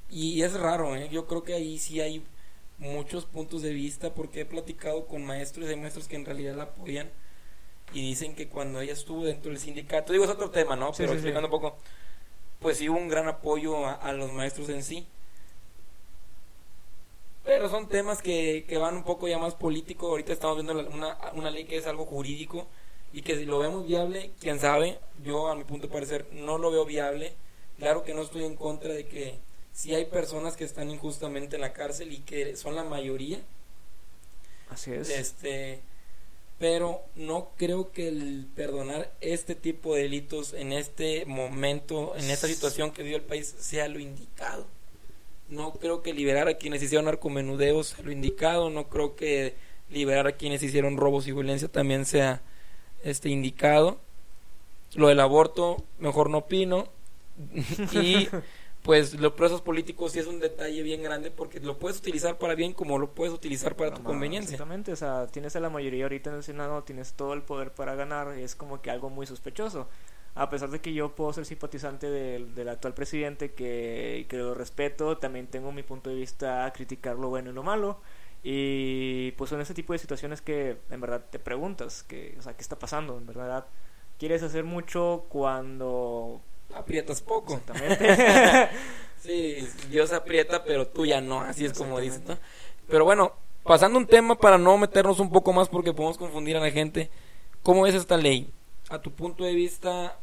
y 0.09 0.41
es 0.41 0.53
raro, 0.53 0.95
¿eh? 0.95 1.09
Yo 1.09 1.27
creo 1.27 1.43
que 1.43 1.53
ahí 1.53 1.77
sí 1.79 1.99
hay 1.99 2.23
muchos 2.77 3.25
puntos 3.25 3.61
de 3.61 3.73
vista 3.73 4.13
porque 4.13 4.41
he 4.41 4.45
platicado 4.45 5.05
con 5.05 5.25
maestros 5.25 5.67
y 5.67 5.71
hay 5.71 5.75
maestros 5.75 6.07
que 6.07 6.15
en 6.15 6.25
realidad 6.25 6.55
la 6.55 6.63
apoyan 6.63 7.09
y 7.93 8.01
dicen 8.01 8.35
que 8.35 8.47
cuando 8.47 8.79
ella 8.79 8.93
estuvo 8.93 9.25
dentro 9.25 9.51
del 9.51 9.59
sindicato, 9.59 10.13
digo 10.13 10.23
es 10.23 10.31
otro 10.31 10.49
tema, 10.49 10.77
¿no? 10.77 10.91
Pero 10.95 11.09
sí, 11.09 11.13
sí. 11.13 11.13
explicando 11.13 11.47
un 11.47 11.51
poco, 11.51 11.77
pues 12.59 12.77
sí 12.77 12.87
hubo 12.87 12.97
un 12.97 13.09
gran 13.09 13.27
apoyo 13.27 13.85
a, 13.85 13.93
a 13.93 14.13
los 14.13 14.31
maestros 14.31 14.69
en 14.69 14.83
sí. 14.83 15.05
Pero 17.49 17.67
son 17.67 17.87
temas 17.89 18.21
que, 18.21 18.63
que 18.69 18.77
van 18.77 18.95
un 18.95 19.03
poco 19.03 19.27
ya 19.27 19.39
más 19.39 19.55
político. 19.55 20.07
Ahorita 20.09 20.31
estamos 20.33 20.55
viendo 20.57 20.75
la- 20.75 20.87
una, 20.89 21.17
una 21.33 21.49
ley 21.49 21.65
que 21.65 21.77
es 21.77 21.87
algo 21.87 22.05
jurídico 22.05 22.67
y 23.11 23.23
que 23.23 23.35
si 23.35 23.45
lo 23.45 23.57
vemos 23.57 23.87
viable, 23.87 24.29
quién 24.39 24.59
sabe. 24.59 24.99
Yo, 25.25 25.47
a 25.47 25.55
mi 25.55 25.63
punto 25.63 25.87
de 25.87 25.93
parecer, 25.93 26.27
no 26.31 26.59
lo 26.59 26.69
veo 26.69 26.85
viable. 26.85 27.33
Claro 27.79 28.03
que 28.03 28.13
no 28.13 28.21
estoy 28.21 28.43
en 28.43 28.55
contra 28.55 28.93
de 28.93 29.07
que 29.07 29.39
sí 29.73 29.95
hay 29.95 30.05
personas 30.05 30.55
que 30.57 30.63
están 30.63 30.91
injustamente 30.91 31.55
en 31.55 31.61
la 31.63 31.73
cárcel 31.73 32.11
y 32.11 32.19
que 32.19 32.55
son 32.55 32.75
la 32.75 32.83
mayoría, 32.83 33.39
Así 34.69 34.91
es. 34.93 35.09
este, 35.09 35.79
pero 36.59 37.01
no 37.15 37.49
creo 37.57 37.91
que 37.91 38.09
el 38.09 38.45
perdonar 38.55 39.11
este 39.21 39.55
tipo 39.55 39.95
de 39.95 40.03
delitos 40.03 40.53
en 40.53 40.71
este 40.71 41.25
momento, 41.25 42.15
en 42.15 42.29
esta 42.29 42.47
situación 42.47 42.91
que 42.91 43.01
vive 43.01 43.15
el 43.15 43.23
país, 43.23 43.55
sea 43.57 43.87
lo 43.87 43.97
indicado. 43.99 44.67
No 45.49 45.73
creo 45.73 46.01
que 46.01 46.13
liberar 46.13 46.47
a 46.47 46.55
quienes 46.55 46.83
hicieron 46.83 47.05
narcomenudeos 47.05 47.87
sea 47.87 48.05
lo 48.05 48.11
indicado. 48.11 48.69
No 48.69 48.87
creo 48.87 49.15
que 49.15 49.55
liberar 49.89 50.27
a 50.27 50.33
quienes 50.33 50.61
hicieron 50.61 50.97
robos 50.97 51.27
y 51.27 51.31
violencia 51.31 51.67
también 51.67 52.05
sea 52.05 52.41
este 53.03 53.29
indicado. 53.29 53.99
Lo 54.95 55.07
del 55.07 55.19
aborto, 55.19 55.83
mejor 55.99 56.29
no 56.29 56.39
opino. 56.39 56.87
y 57.93 58.27
pues 58.83 59.19
los 59.19 59.33
presos 59.33 59.61
políticos 59.61 60.13
sí 60.13 60.19
es 60.19 60.27
un 60.27 60.39
detalle 60.39 60.81
bien 60.83 61.03
grande 61.03 61.31
porque 61.31 61.59
lo 61.59 61.77
puedes 61.77 61.97
utilizar 61.97 62.37
para 62.37 62.55
bien 62.55 62.73
como 62.73 62.97
lo 62.97 63.11
puedes 63.11 63.33
utilizar 63.33 63.75
para 63.75 63.93
tu 63.93 64.03
conveniencia. 64.03 64.53
Exactamente, 64.53 64.91
o 64.91 64.95
sea, 64.95 65.27
tienes 65.27 65.55
a 65.55 65.59
la 65.59 65.69
mayoría 65.69 66.05
ahorita 66.05 66.29
en 66.29 66.37
el 66.37 66.43
Senado, 66.43 66.83
tienes 66.83 67.13
todo 67.13 67.33
el 67.33 67.41
poder 67.41 67.71
para 67.71 67.95
ganar, 67.95 68.37
y 68.39 68.43
es 68.43 68.55
como 68.55 68.81
que 68.81 68.89
algo 68.89 69.09
muy 69.09 69.25
sospechoso. 69.25 69.87
A 70.39 70.49
pesar 70.49 70.69
de 70.69 70.79
que 70.79 70.93
yo 70.93 71.15
puedo 71.15 71.33
ser 71.33 71.45
simpatizante 71.45 72.09
del, 72.09 72.55
del 72.55 72.69
actual 72.69 72.93
presidente, 72.93 73.51
que, 73.51 74.25
que 74.29 74.37
lo 74.37 74.53
respeto, 74.53 75.17
también 75.17 75.47
tengo 75.47 75.71
mi 75.71 75.83
punto 75.83 76.09
de 76.09 76.15
vista 76.15 76.65
a 76.65 76.71
criticar 76.71 77.17
lo 77.17 77.29
bueno 77.29 77.51
y 77.51 77.53
lo 77.53 77.61
malo. 77.61 77.99
Y 78.41 79.31
pues 79.31 79.49
son 79.49 79.59
ese 79.59 79.73
tipo 79.73 79.91
de 79.91 79.99
situaciones 79.99 80.41
que 80.41 80.77
en 80.89 81.01
verdad 81.01 81.25
te 81.29 81.39
preguntas, 81.39 82.03
que, 82.03 82.35
o 82.39 82.41
sea, 82.41 82.53
¿qué 82.53 82.61
está 82.61 82.79
pasando? 82.79 83.17
En 83.17 83.25
verdad, 83.25 83.65
quieres 84.17 84.41
hacer 84.41 84.63
mucho 84.63 85.25
cuando... 85.27 86.41
Aprietas 86.73 87.21
poco. 87.21 87.55
Exactamente. 87.55 88.69
Sí, 89.19 89.67
Dios 89.89 90.13
aprieta, 90.13 90.63
pero 90.63 90.87
tú 90.87 91.05
ya 91.05 91.19
no, 91.19 91.41
así 91.41 91.65
es 91.65 91.77
como 91.77 91.99
dices, 91.99 92.21
¿no? 92.25 92.37
Pero 92.87 93.03
bueno, 93.03 93.33
pasando 93.63 93.99
un 93.99 94.07
tema 94.07 94.39
para 94.39 94.57
no 94.57 94.77
meternos 94.77 95.19
un 95.19 95.29
poco 95.29 95.51
más 95.51 95.67
porque 95.67 95.93
podemos 95.93 96.17
confundir 96.17 96.55
a 96.55 96.61
la 96.61 96.71
gente, 96.71 97.09
¿cómo 97.61 97.85
es 97.85 97.95
esta 97.95 98.15
ley? 98.15 98.49
A 98.89 99.01
tu 99.01 99.11
punto 99.11 99.43
de 99.43 99.53
vista, 99.53 100.17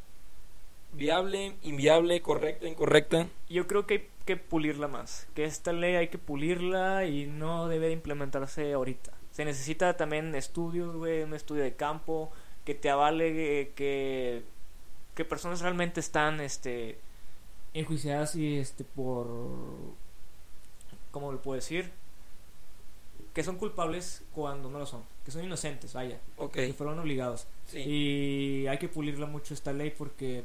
viable, 0.96 1.54
inviable, 1.62 2.20
correcta, 2.22 2.66
incorrecta. 2.66 3.28
Yo 3.48 3.66
creo 3.66 3.86
que 3.86 3.94
hay 3.94 4.08
que 4.24 4.36
pulirla 4.36 4.88
más, 4.88 5.28
que 5.34 5.44
esta 5.44 5.72
ley 5.72 5.94
hay 5.94 6.08
que 6.08 6.18
pulirla 6.18 7.06
y 7.06 7.26
no 7.26 7.68
debe 7.68 7.86
de 7.86 7.92
implementarse 7.92 8.72
ahorita. 8.72 9.12
Se 9.30 9.44
necesita 9.44 9.96
también 9.96 10.34
estudios, 10.34 10.96
güey, 10.96 11.22
un 11.22 11.34
estudio 11.34 11.62
de 11.62 11.74
campo 11.74 12.32
que 12.64 12.74
te 12.74 12.90
avale 12.90 13.60
eh, 13.60 13.72
que, 13.76 14.42
que 15.14 15.24
personas 15.24 15.60
realmente 15.60 16.00
están 16.00 16.40
este 16.40 16.98
enjuiciadas 17.74 18.34
y 18.34 18.56
este 18.56 18.84
por 18.84 19.26
¿cómo 21.10 21.30
lo 21.30 21.40
puedo 21.42 21.56
decir? 21.56 21.92
Que 23.34 23.44
son 23.44 23.56
culpables 23.56 24.24
cuando 24.34 24.70
no 24.70 24.78
lo 24.78 24.86
son, 24.86 25.02
que 25.24 25.30
son 25.30 25.44
inocentes, 25.44 25.92
vaya, 25.92 26.18
Ok, 26.38 26.54
que 26.54 26.72
fueron 26.72 26.98
obligados. 26.98 27.46
sí. 27.66 27.80
Y 27.80 28.66
hay 28.66 28.78
que 28.78 28.88
pulirla 28.88 29.26
mucho 29.26 29.52
esta 29.52 29.72
ley 29.74 29.90
porque 29.96 30.44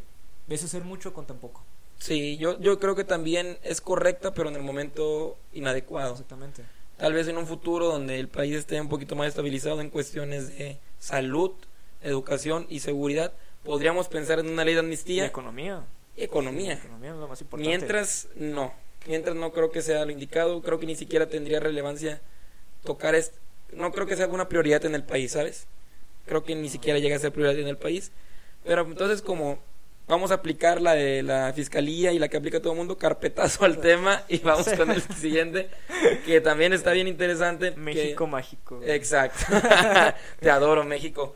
ves 0.51 0.63
hacer 0.65 0.83
mucho 0.83 1.13
con 1.13 1.25
tan 1.25 1.37
poco. 1.37 1.63
Sí, 1.97 2.37
yo, 2.37 2.59
yo 2.59 2.79
creo 2.79 2.95
que 2.95 3.03
también 3.03 3.57
es 3.63 3.79
correcta, 3.79 4.33
pero 4.33 4.49
en 4.49 4.55
el 4.55 4.63
momento 4.63 5.37
inadecuado. 5.53 6.11
Exactamente. 6.11 6.63
Tal 6.97 7.13
vez 7.13 7.27
en 7.27 7.37
un 7.37 7.47
futuro 7.47 7.87
donde 7.87 8.19
el 8.19 8.27
país 8.27 8.55
esté 8.55 8.79
un 8.81 8.89
poquito 8.89 9.15
más 9.15 9.27
estabilizado 9.29 9.81
en 9.81 9.89
cuestiones 9.89 10.57
de 10.57 10.77
salud, 10.99 11.51
educación 12.01 12.65
y 12.69 12.81
seguridad, 12.81 13.31
podríamos 13.63 14.07
pensar 14.09 14.39
en 14.39 14.49
una 14.49 14.65
ley 14.65 14.73
de 14.73 14.81
Y 14.81 14.83
amnistía 14.83 15.25
economía. 15.25 15.85
y 16.17 16.23
economía. 16.23 16.73
Economía 16.73 17.11
es 17.11 17.17
lo 17.17 17.27
más 17.27 17.41
importante. 17.41 17.69
Mientras, 17.69 18.27
no. 18.35 18.73
Mientras 19.07 19.35
no 19.35 19.51
creo 19.53 19.71
que 19.71 19.81
sea 19.81 20.03
lo 20.05 20.11
indicado. 20.11 20.61
Creo 20.61 20.79
que 20.79 20.85
ni 20.85 20.95
siquiera 20.95 21.27
tendría 21.27 21.59
relevancia 21.59 22.21
tocar 22.83 23.15
esto. 23.15 23.37
No 23.71 23.91
creo 23.91 24.05
que 24.05 24.17
sea 24.17 24.27
una 24.27 24.49
prioridad 24.49 24.83
en 24.85 24.95
el 24.95 25.03
país, 25.03 25.31
¿sabes? 25.31 25.65
Creo 26.25 26.43
que 26.43 26.55
ni 26.55 26.67
siquiera 26.67 26.99
llega 26.99 27.15
a 27.15 27.19
ser 27.19 27.31
prioridad 27.31 27.59
en 27.59 27.67
el 27.67 27.77
país. 27.77 28.11
Pero 28.63 28.81
entonces 28.83 29.21
como 29.21 29.59
vamos 30.11 30.29
a 30.31 30.33
aplicar 30.35 30.81
la 30.81 30.93
de 30.93 31.23
la 31.23 31.53
fiscalía 31.53 32.11
y 32.11 32.19
la 32.19 32.27
que 32.27 32.35
aplica 32.35 32.59
todo 32.59 32.73
el 32.73 32.77
mundo, 32.77 32.97
carpetazo 32.97 33.63
al 33.63 33.79
tema 33.79 34.23
y 34.27 34.39
vamos 34.39 34.67
con 34.75 34.91
el 34.91 35.01
siguiente, 35.01 35.69
que 36.25 36.41
también 36.41 36.73
está 36.73 36.91
bien 36.91 37.07
interesante. 37.07 37.73
que- 37.73 37.79
México 37.79 38.27
mágico. 38.27 38.81
Exacto. 38.85 39.45
Te 40.41 40.49
adoro, 40.51 40.83
México. 40.83 41.33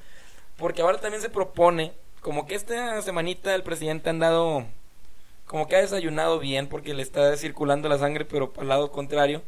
Porque 0.58 0.82
ahora 0.82 1.00
también 1.00 1.22
se 1.22 1.30
propone, 1.30 1.94
como 2.20 2.46
que 2.46 2.56
esta 2.56 3.02
semanita 3.02 3.56
el 3.56 3.64
presidente 3.64 4.10
ha 4.10 4.12
andado, 4.12 4.66
como 5.46 5.68
que 5.70 5.78
ha 5.78 5.82
desayunado 5.82 6.40
bien, 6.40 6.68
porque 6.68 6.94
le 6.94 7.02
está 7.02 7.36
circulando 7.38 7.88
la 7.88 7.98
sangre, 7.98 8.26
pero 8.26 8.52
al 8.58 8.68
lado 8.68 8.92
contrario. 8.92 9.42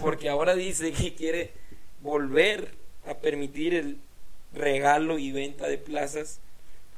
Porque 0.00 0.28
ahora 0.28 0.54
dice 0.56 0.90
que 0.92 1.14
quiere 1.14 1.52
volver 2.02 2.74
a 3.08 3.14
permitir 3.14 3.74
el 3.74 3.98
regalo 4.52 5.18
y 5.18 5.30
venta 5.30 5.68
de 5.68 5.78
plazas 5.78 6.40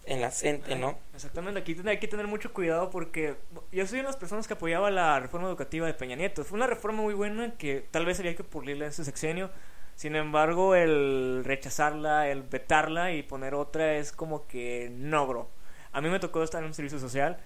en 0.06 0.20
la 0.20 0.30
CENTE, 0.30 0.76
¿no? 0.76 0.96
Exactamente, 1.14 1.60
aquí 1.60 1.76
hay 1.84 1.98
que 1.98 2.08
tener 2.08 2.26
mucho 2.26 2.52
cuidado 2.52 2.90
porque 2.90 3.34
yo 3.72 3.86
soy 3.86 3.98
una 3.98 4.08
de 4.08 4.12
las 4.12 4.16
personas 4.16 4.46
que 4.46 4.54
apoyaba 4.54 4.90
la 4.90 5.18
reforma 5.20 5.48
educativa 5.48 5.86
de 5.86 5.94
Peña 5.94 6.16
Nieto. 6.16 6.44
Fue 6.44 6.56
una 6.56 6.66
reforma 6.66 7.02
muy 7.02 7.14
buena 7.14 7.52
que 7.56 7.84
tal 7.90 8.06
vez 8.06 8.18
había 8.20 8.36
que 8.36 8.44
pulirla 8.44 8.84
en 8.84 8.90
ese 8.90 9.04
sexenio. 9.04 9.50
Sin 9.96 10.14
embargo, 10.14 10.74
el 10.74 11.42
rechazarla, 11.44 12.28
el 12.28 12.42
vetarla 12.42 13.12
y 13.12 13.22
poner 13.22 13.54
otra 13.54 13.94
es 13.94 14.12
como 14.12 14.46
que 14.46 14.90
no, 14.92 15.26
bro. 15.26 15.48
A 15.92 16.00
mí 16.00 16.08
me 16.08 16.20
tocó 16.20 16.42
estar 16.42 16.62
en 16.62 16.68
un 16.68 16.74
servicio 16.74 16.98
social. 16.98 17.38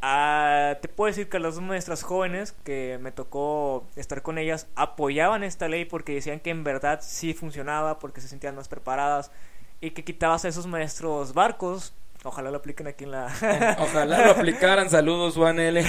Ah, 0.00 0.78
te 0.80 0.88
puedo 0.88 1.08
decir 1.08 1.28
que 1.28 1.38
las 1.38 1.56
dos 1.56 1.64
maestras 1.64 2.02
jóvenes 2.02 2.52
que 2.64 2.98
me 3.00 3.12
tocó 3.12 3.86
estar 3.96 4.22
con 4.22 4.38
ellas 4.38 4.68
apoyaban 4.76 5.42
esta 5.42 5.68
ley 5.68 5.84
porque 5.84 6.14
decían 6.14 6.40
que 6.40 6.50
en 6.50 6.64
verdad 6.64 7.00
sí 7.02 7.34
funcionaba, 7.34 7.98
porque 7.98 8.20
se 8.20 8.28
sentían 8.28 8.54
más 8.56 8.68
preparadas 8.68 9.30
y 9.80 9.90
que 9.90 10.04
quitabas 10.04 10.44
a 10.44 10.48
esos 10.48 10.66
maestros 10.66 11.34
barcos. 11.34 11.94
Ojalá 12.24 12.50
lo 12.50 12.58
apliquen 12.58 12.86
aquí 12.88 13.04
en 13.04 13.12
la. 13.12 13.26
Ojalá 13.78 14.26
lo 14.26 14.32
aplicaran. 14.32 14.90
Saludos, 14.90 15.34
Juan 15.34 15.58
L. 15.60 15.84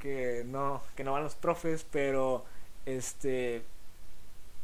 que 0.00 0.42
no, 0.46 0.82
que 0.96 1.04
no 1.04 1.12
van 1.12 1.22
los 1.24 1.34
profes, 1.34 1.86
pero 1.90 2.44
este 2.86 3.62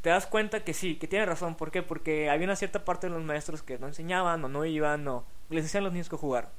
te 0.03 0.11
das 0.11 0.27
cuenta 0.27 0.65
que 0.65 0.75
sí, 0.75 0.97
que 0.97 1.07
tiene 1.09 1.27
razón. 1.27 1.55
¿Por 1.55 1.71
qué? 1.71 1.83
Porque 1.83 2.31
había 2.31 2.47
una 2.47 2.57
cierta 2.57 2.85
parte 2.85 3.09
de 3.09 3.13
los 3.15 3.23
maestros 3.23 3.63
que 3.63 3.79
no 3.79 3.87
enseñaban 3.89 4.45
o 4.45 4.49
no 4.49 4.65
iban 4.65 5.07
o 5.09 5.25
les 5.51 5.65
decían 5.65 5.83
a 5.83 5.85
los 5.85 5.93
niños 5.93 6.09
que 6.09 6.17
jugar. 6.17 6.51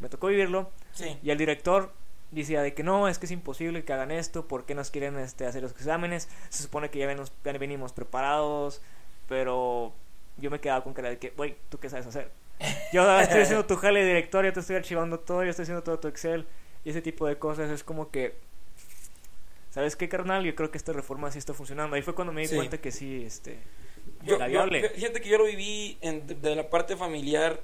Me 0.00 0.08
tocó 0.08 0.28
vivirlo 0.28 0.70
Sí. 0.92 1.18
y 1.22 1.30
el 1.30 1.38
director 1.38 1.92
decía 2.30 2.62
de 2.62 2.74
que 2.74 2.82
no, 2.82 3.06
es 3.08 3.18
que 3.18 3.26
es 3.26 3.32
imposible 3.32 3.84
que 3.84 3.92
hagan 3.92 4.10
esto, 4.10 4.46
¿por 4.48 4.64
qué 4.64 4.74
nos 4.74 4.90
quieren 4.90 5.18
este, 5.18 5.46
hacer 5.46 5.62
los 5.62 5.72
exámenes? 5.72 6.28
Se 6.48 6.62
supone 6.64 6.90
que 6.90 6.98
ya, 6.98 7.06
venos- 7.06 7.32
ya 7.44 7.52
venimos 7.52 7.92
preparados, 7.92 8.80
pero 9.28 9.92
yo 10.36 10.50
me 10.50 10.60
quedaba 10.60 10.82
con 10.84 10.92
cara 10.94 11.10
de 11.10 11.18
que, 11.18 11.30
güey, 11.30 11.56
¿tú 11.68 11.78
qué 11.78 11.88
sabes 11.88 12.06
hacer? 12.06 12.30
Yo 12.92 13.20
estoy 13.20 13.40
haciendo 13.42 13.66
tu 13.66 13.76
jale 13.76 14.00
de 14.00 14.06
director, 14.06 14.44
yo 14.44 14.52
te 14.52 14.60
estoy 14.60 14.76
archivando 14.76 15.18
todo, 15.20 15.42
yo 15.44 15.50
estoy 15.50 15.64
haciendo 15.64 15.82
todo 15.82 15.98
tu 15.98 16.08
Excel 16.08 16.46
y 16.84 16.90
ese 16.90 17.02
tipo 17.02 17.26
de 17.26 17.36
cosas. 17.38 17.70
Es 17.70 17.82
como 17.82 18.10
que, 18.10 18.34
¿sabes 19.70 19.96
qué, 19.96 20.08
carnal? 20.08 20.44
Yo 20.44 20.54
creo 20.54 20.70
que 20.70 20.78
esta 20.78 20.92
reforma 20.92 21.30
sí 21.30 21.38
está 21.38 21.54
funcionando. 21.54 21.96
Ahí 21.96 22.02
fue 22.02 22.14
cuando 22.14 22.32
me 22.32 22.42
di 22.42 22.48
Sí. 22.48 22.56
cuenta 22.56 22.78
que 22.78 22.92
sí, 22.92 23.24
este, 23.26 23.58
Yo, 24.22 24.36
era 24.36 24.46
yo- 24.46 24.52
viable. 24.52 24.88
fíjate 24.90 25.20
que 25.20 25.28
yo 25.28 25.38
lo 25.38 25.44
viví 25.44 25.98
en- 26.00 26.26
de, 26.26 26.34
de 26.34 26.54
la 26.56 26.68
parte 26.70 26.96
familiar. 26.96 27.60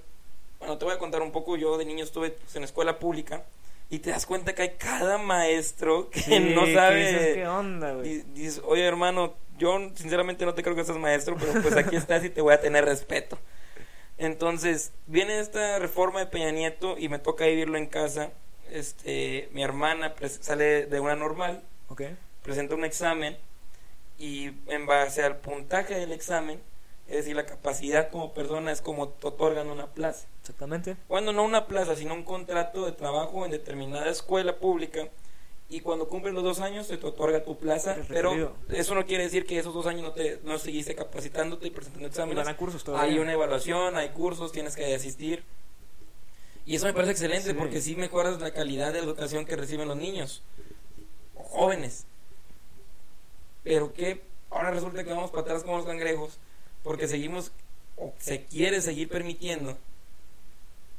Bueno, 0.59 0.77
te 0.79 0.85
voy 0.85 0.95
a 0.95 0.99
contar 0.99 1.23
un 1.23 1.33
poco. 1.33 1.57
Yo 1.57 1.79
de 1.79 1.85
niño 1.85 2.05
estuve 2.05 2.31
pues, 2.31 2.55
en 2.57 2.65
escuela 2.65 2.99
pública 2.99 3.45
y 3.89 4.01
te 4.01 4.11
das 4.11 4.27
cuenta 4.27 4.55
que 4.55 4.63
hay 4.63 4.71
cada 4.77 5.19
maestro 5.19 6.11
que 6.11 6.21
Sí, 6.21 6.39
no 6.55 6.67
sabe. 6.67 6.99
dices, 7.13 7.35
¿qué 7.37 7.47
onda, 7.47 7.93
güey? 7.95 8.09
Di- 8.09 8.23
Dices, 8.35 8.61
oye 8.65 8.85
hermano, 8.85 9.35
yo 9.61 9.79
sinceramente 9.95 10.45
no 10.47 10.55
te 10.55 10.63
creo 10.63 10.75
que 10.75 10.85
seas 10.85 10.99
maestro, 10.99 11.37
pero 11.39 11.53
pues 11.61 11.77
aquí 11.77 11.95
estás 11.95 12.25
y 12.25 12.31
te 12.31 12.41
voy 12.41 12.55
a 12.55 12.61
tener 12.61 12.85
respeto. 12.85 13.39
Entonces, 14.17 14.93
viene 15.07 15.39
esta 15.39 15.79
reforma 15.79 16.21
de 16.21 16.27
Peña 16.27 16.51
Nieto 16.51 16.97
y 16.99 17.09
me 17.09 17.19
toca 17.19 17.45
vivirlo 17.45 17.79
en 17.79 17.87
casa. 17.87 18.31
Este, 18.71 19.49
mi 19.53 19.63
hermana 19.63 20.15
sale 20.41 20.87
de 20.87 21.01
una 21.01 21.15
normal, 21.15 21.63
presenta 22.43 22.75
un 22.75 22.85
examen 22.85 23.37
y 24.19 24.53
en 24.67 24.87
base 24.87 25.23
al 25.23 25.37
puntaje 25.37 25.95
del 25.95 26.13
examen, 26.13 26.61
es 27.09 27.17
decir, 27.17 27.37
la 27.37 27.47
capacidad 27.47 28.11
como 28.11 28.33
persona 28.33 28.73
es 28.73 28.81
como 28.81 29.09
te 29.09 29.27
otorgan 29.27 29.69
una 29.69 29.89
plaza. 29.89 30.27
Exactamente. 30.41 30.97
Bueno, 31.09 31.33
no 31.33 31.43
una 31.43 31.67
plaza, 31.67 31.97
sino 31.97 32.15
un 32.15 32.23
contrato 32.23 32.87
de 32.87 32.93
trabajo 32.93 33.45
en 33.45 33.51
determinada 33.51 34.09
escuela 34.11 34.57
pública. 34.57 35.09
Y 35.73 35.81
cuando 35.81 36.09
cumples 36.09 36.35
los 36.35 36.43
dos 36.43 36.59
años 36.61 36.89
se 36.89 36.97
te 36.97 37.07
otorga 37.07 37.45
tu 37.45 37.57
plaza, 37.57 37.97
pero 38.09 38.57
eso 38.71 38.95
no 38.97 39.07
quiere 39.07 39.23
decir 39.25 39.47
que 39.47 39.57
esos 39.59 39.73
dos 39.73 39.87
años 39.87 40.03
no 40.03 40.13
te 40.13 40.41
no 40.43 40.59
seguiste 40.59 40.97
capacitándote 40.97 41.69
y 41.69 41.71
presentando 41.71 42.07
Y 42.09 42.11
exámenes. 42.11 42.45
van 42.45 42.53
a 42.53 42.57
cursos 42.57 42.83
todavía. 42.83 43.13
Hay 43.13 43.19
una 43.21 43.33
evaluación, 43.33 43.97
hay 43.97 44.09
cursos, 44.09 44.51
tienes 44.51 44.75
que 44.75 44.93
asistir. 44.95 45.45
Y 46.67 46.75
eso 46.75 46.87
me 46.87 46.93
parece 46.93 47.13
excelente 47.13 47.51
Sí. 47.51 47.55
porque 47.55 47.81
sí 47.81 47.95
mejoras 47.95 48.41
la 48.41 48.53
calidad 48.53 48.93
de 48.93 48.99
educación 48.99 49.47
que 49.47 49.55
reciben 49.57 49.87
los 49.87 49.97
niños 49.97 50.43
o 51.37 51.43
jóvenes. 51.45 52.05
Pero 53.63 53.93
que 53.93 54.23
ahora 54.51 54.71
resulta 54.73 55.05
que 55.05 55.11
vamos 55.13 55.31
para 55.31 55.43
atrás 55.43 55.63
como 55.63 55.77
los 55.77 55.87
cangrejos 55.87 56.39
porque 56.83 57.07
seguimos 57.07 57.53
o 57.97 58.13
se 58.19 58.45
quiere 58.45 58.81
seguir 58.81 59.09
permitiendo 59.09 59.77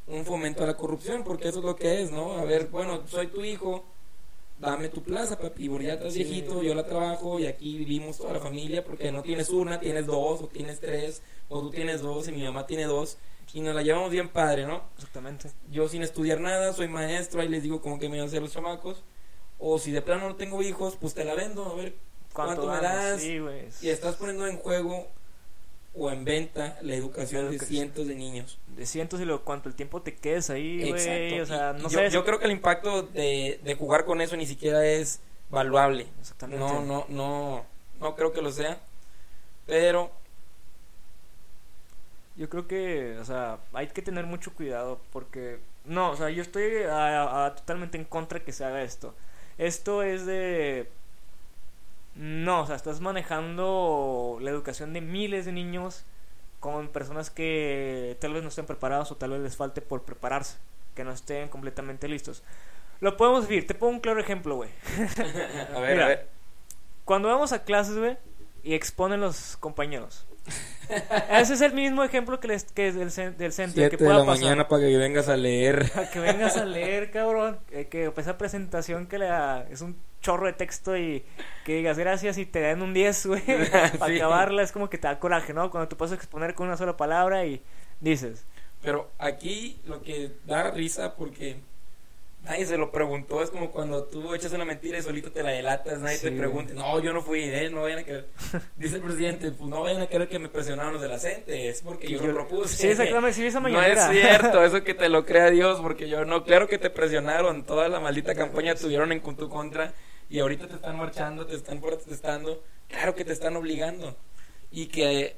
un 0.07 0.25
fomento 0.25 0.63
a 0.63 0.67
la 0.67 0.77
corrupción, 0.77 1.23
porque 1.23 1.47
eso 1.49 1.59
es 1.59 1.65
lo 1.65 1.75
que 1.75 2.01
es, 2.01 2.11
¿no? 2.11 2.33
A 2.37 2.45
ver, 2.45 2.67
bueno, 2.67 3.01
soy 3.07 3.27
tu 3.27 3.43
hijo, 3.43 3.83
dame 4.61 4.89
tu 4.89 5.01
plaza, 5.01 5.37
papi, 5.37 5.67
porque 5.67 5.87
ya 5.87 5.93
estás 5.93 6.13
viejito, 6.13 6.61
yo 6.61 6.75
la 6.75 6.85
trabajo 6.85 7.39
y 7.39 7.47
aquí 7.47 7.77
vivimos 7.77 8.17
toda 8.17 8.33
la 8.33 8.39
familia 8.39 8.83
porque 8.83 9.11
no 9.11 9.23
tienes 9.23 9.49
una, 9.49 9.79
tienes 9.79 10.05
dos 10.05 10.41
o 10.41 10.47
tienes 10.47 10.79
tres 10.79 11.21
o 11.49 11.61
tú 11.61 11.71
tienes 11.71 12.01
dos 12.01 12.27
y 12.27 12.31
mi 12.31 12.43
mamá 12.43 12.67
tiene 12.67 12.85
dos 12.85 13.17
y 13.53 13.61
nos 13.61 13.75
la 13.75 13.81
llevamos 13.81 14.11
bien 14.11 14.29
padre, 14.29 14.65
¿no? 14.65 14.83
Exactamente. 14.95 15.51
Yo 15.69 15.89
sin 15.89 16.03
estudiar 16.03 16.39
nada, 16.39 16.73
soy 16.73 16.87
maestro, 16.87 17.41
ahí 17.41 17.49
les 17.49 17.63
digo 17.63 17.81
como 17.81 17.99
que 17.99 18.07
me 18.07 18.17
van 18.17 18.25
a 18.25 18.27
hacer 18.27 18.41
los 18.41 18.53
chamacos. 18.53 19.03
O 19.59 19.77
si 19.77 19.91
de 19.91 20.01
plano 20.01 20.29
no 20.29 20.35
tengo 20.35 20.61
hijos, 20.61 20.97
pues 20.99 21.13
te 21.13 21.25
la 21.25 21.35
vendo, 21.35 21.65
a 21.65 21.75
ver 21.75 21.95
cuánto, 22.33 22.67
me 22.67 22.79
das. 22.79 23.21
Sí. 23.21 23.39
Y 23.81 23.89
estás 23.89 24.15
poniendo 24.15 24.47
en 24.47 24.57
juego 24.57 25.07
o 25.93 26.09
en 26.09 26.23
venta 26.23 26.77
la 26.81 26.95
educación 26.95 27.51
de 27.51 27.59
cientos 27.59 28.07
de 28.07 28.15
niños. 28.15 28.59
De 28.77 28.85
cientos 28.85 29.19
y 29.19 29.25
lo 29.25 29.43
cuánto 29.43 29.67
el 29.69 29.75
tiempo 29.75 30.01
te 30.01 30.15
quedes 30.15 30.49
ahí, 30.49 30.89
güey. 30.89 30.91
Exacto. 31.01 31.43
O 31.43 31.45
sea, 31.45 31.75
Y- 31.77 31.81
no 31.81 31.87
y 31.89 31.91
yo, 31.91 31.99
sé. 31.99 32.09
yo 32.11 32.23
creo 32.25 32.39
que 32.39 32.45
el 32.45 32.51
impacto 32.51 33.03
de, 33.03 33.59
de 33.63 33.75
jugar 33.75 34.05
con 34.05 34.21
eso 34.21 34.37
ni 34.37 34.45
siquiera 34.45 34.85
es 34.85 35.19
valuable. 35.49 36.07
Exactamente. 36.21 36.63
No, 36.63 36.81
no, 36.85 37.05
no, 37.09 37.65
no 37.99 38.15
creo 38.15 38.31
que 38.31 38.41
lo 38.41 38.51
sea. 38.51 38.79
Pero 39.67 40.11
Yo 42.37 42.49
creo 42.49 42.67
que, 42.67 43.17
o 43.19 43.25
sea, 43.25 43.59
hay 43.73 43.87
que 43.87 44.01
tener 44.01 44.25
mucho 44.25 44.53
cuidado 44.53 44.99
porque, 45.11 45.59
no, 45.85 46.11
o 46.11 46.15
sea, 46.15 46.29
yo 46.29 46.41
estoy 46.41 46.83
a- 46.89 47.45
a- 47.45 47.55
totalmente 47.55 47.97
en 47.97 48.05
contra 48.05 48.39
que 48.39 48.53
se 48.53 48.63
haga 48.63 48.81
esto. 48.83 49.13
Esto 49.57 50.01
es 50.01 50.25
de, 50.25 50.89
no, 52.21 52.61
o 52.61 52.67
sea, 52.67 52.75
estás 52.75 53.01
manejando 53.01 54.37
la 54.41 54.51
educación 54.51 54.93
de 54.93 55.01
miles 55.01 55.45
de 55.45 55.51
niños 55.51 56.05
con 56.59 56.87
personas 56.89 57.31
que 57.31 58.15
tal 58.21 58.33
vez 58.33 58.43
no 58.43 58.49
estén 58.49 58.67
preparados 58.67 59.11
o 59.11 59.15
tal 59.15 59.31
vez 59.31 59.41
les 59.41 59.57
falte 59.57 59.81
por 59.81 60.03
prepararse, 60.03 60.59
que 60.93 61.03
no 61.03 61.11
estén 61.11 61.49
completamente 61.49 62.07
listos. 62.07 62.43
Lo 62.99 63.17
podemos 63.17 63.47
vivir, 63.47 63.65
te 63.65 63.73
pongo 63.73 63.93
un 63.93 63.99
claro 64.01 64.19
ejemplo, 64.19 64.55
güey. 64.55 64.69
a 65.75 65.79
ver, 65.79 65.93
Mira. 65.93 66.05
a 66.05 66.07
ver. 66.09 66.27
Cuando 67.05 67.27
vamos 67.27 67.53
a 67.53 67.63
clases, 67.63 67.97
güey, 67.97 68.15
y 68.63 68.75
exponen 68.75 69.19
los 69.19 69.57
compañeros. 69.57 70.27
Ese 71.29 71.53
es 71.53 71.61
el 71.61 71.73
mismo 71.73 72.03
ejemplo 72.03 72.39
que, 72.39 72.47
les, 72.49 72.65
que 72.65 72.89
es 72.89 72.95
del, 72.95 73.37
del 73.37 73.53
centro. 73.53 73.87
que 73.87 73.89
Siete 73.89 73.97
de 73.97 74.05
pueda 74.05 74.19
la 74.19 74.25
pasar. 74.25 74.43
mañana 74.43 74.67
para 74.67 74.83
que 74.83 74.97
vengas 74.97 75.29
a 75.29 75.37
leer. 75.37 75.89
Para 75.93 76.09
que 76.09 76.19
vengas 76.19 76.57
a 76.57 76.65
leer, 76.65 77.11
cabrón. 77.11 77.59
eh, 77.71 77.87
que 77.87 78.11
esa 78.17 78.37
presentación 78.37 79.07
que 79.07 79.17
la, 79.17 79.65
es 79.69 79.81
un 79.81 79.97
chorro 80.21 80.47
de 80.47 80.53
texto 80.53 80.97
y 80.97 81.23
que 81.63 81.75
digas 81.77 81.97
gracias 81.97 82.37
y 82.37 82.45
te 82.45 82.59
dan 82.61 82.81
un 82.81 82.93
10, 82.93 83.25
güey. 83.27 83.41
Para 83.99 84.13
acabarla 84.15 84.63
es 84.63 84.71
como 84.71 84.89
que 84.89 84.97
te 84.97 85.07
da 85.07 85.19
coraje, 85.19 85.53
¿no? 85.53 85.71
Cuando 85.71 85.87
te 85.87 85.95
puedes 85.95 86.13
exponer 86.13 86.53
con 86.55 86.67
una 86.67 86.77
sola 86.77 86.97
palabra 86.97 87.45
y 87.45 87.61
dices. 88.01 88.45
Pero 88.81 89.11
aquí 89.17 89.79
lo 89.85 90.01
que 90.01 90.31
da 90.45 90.71
risa 90.71 91.15
porque 91.15 91.61
nadie 92.43 92.65
se 92.65 92.77
lo 92.77 92.91
preguntó 92.91 93.41
es 93.43 93.49
como 93.49 93.71
cuando 93.71 94.03
tú 94.05 94.33
echas 94.33 94.51
una 94.53 94.65
mentira 94.65 94.97
y 94.97 95.01
solito 95.01 95.31
te 95.31 95.43
la 95.43 95.51
delatas, 95.51 95.99
nadie 95.99 96.17
Sí, 96.17 96.29
te 96.29 96.31
pregunta, 96.31 96.73
no, 96.73 96.99
yo 96.99 97.13
no 97.13 97.21
fui, 97.21 97.43
eh, 97.43 97.69
no 97.71 97.81
vayan 97.81 97.99
a 97.99 98.03
creer. 98.03 98.27
Dice 98.77 98.95
el 98.95 99.01
presidente, 99.01 99.51
pues 99.51 99.69
no 99.69 99.81
vayan 99.81 100.01
a 100.01 100.07
creer 100.07 100.27
que 100.27 100.39
me 100.39 100.49
presionaron 100.49 100.93
los 100.93 101.01
de 101.01 101.07
la 101.07 101.19
CENTE, 101.19 101.69
es 101.69 101.81
porque 101.81 102.07
yo, 102.07 102.25
lo 102.25 102.33
propuse. 102.33 102.75
Sí, 102.75 102.87
exactamente, 102.87 103.33
sí, 103.33 103.45
esa 103.45 103.59
No 103.59 103.81
es 103.81 103.99
cierto, 104.09 104.63
eso 104.63 104.83
que 104.83 104.93
te 104.93 105.09
lo 105.09 105.25
crea 105.25 105.49
Dios, 105.51 105.79
porque 105.81 106.09
yo 106.09 106.25
no, 106.25 106.43
claro 106.43 106.67
que 106.67 106.77
te 106.77 106.89
presionaron, 106.89 107.63
toda 107.63 107.87
la 107.89 107.99
maldita 107.99 108.35
campaña 108.35 108.75
tuvieron 108.75 109.11
en 109.11 109.21
tu 109.21 109.49
contra 109.49 109.93
y 110.29 110.39
ahorita 110.39 110.67
te 110.67 110.75
están 110.75 110.97
marchando, 110.97 111.45
te 111.45 111.55
están 111.55 111.79
protestando, 111.79 112.63
claro 112.87 113.15
que 113.15 113.25
te 113.25 113.33
están 113.33 113.55
obligando 113.55 114.15
y 114.71 114.87
que 114.87 115.35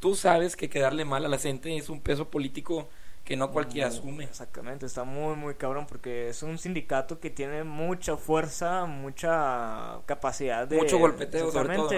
tú 0.00 0.14
sabes 0.14 0.56
que 0.56 0.70
quedarle 0.70 1.04
mal 1.04 1.24
a 1.24 1.28
la 1.28 1.38
gente 1.38 1.76
es 1.76 1.88
un 1.88 2.00
peso 2.00 2.28
político 2.28 2.88
que 3.32 3.36
no 3.38 3.50
cualquiera 3.50 3.88
asume. 3.88 4.24
Exactamente, 4.24 4.84
está 4.84 5.04
muy, 5.04 5.36
muy 5.36 5.54
cabrón 5.54 5.86
porque 5.86 6.28
es 6.28 6.42
un 6.42 6.58
sindicato 6.58 7.18
que 7.18 7.30
tiene 7.30 7.64
mucha 7.64 8.18
fuerza, 8.18 8.84
mucha 8.84 10.00
capacidad 10.04 10.68
de... 10.68 10.76
Mucho 10.76 10.98
golpeteo, 10.98 11.50
sobre 11.50 11.74
todo. 11.74 11.90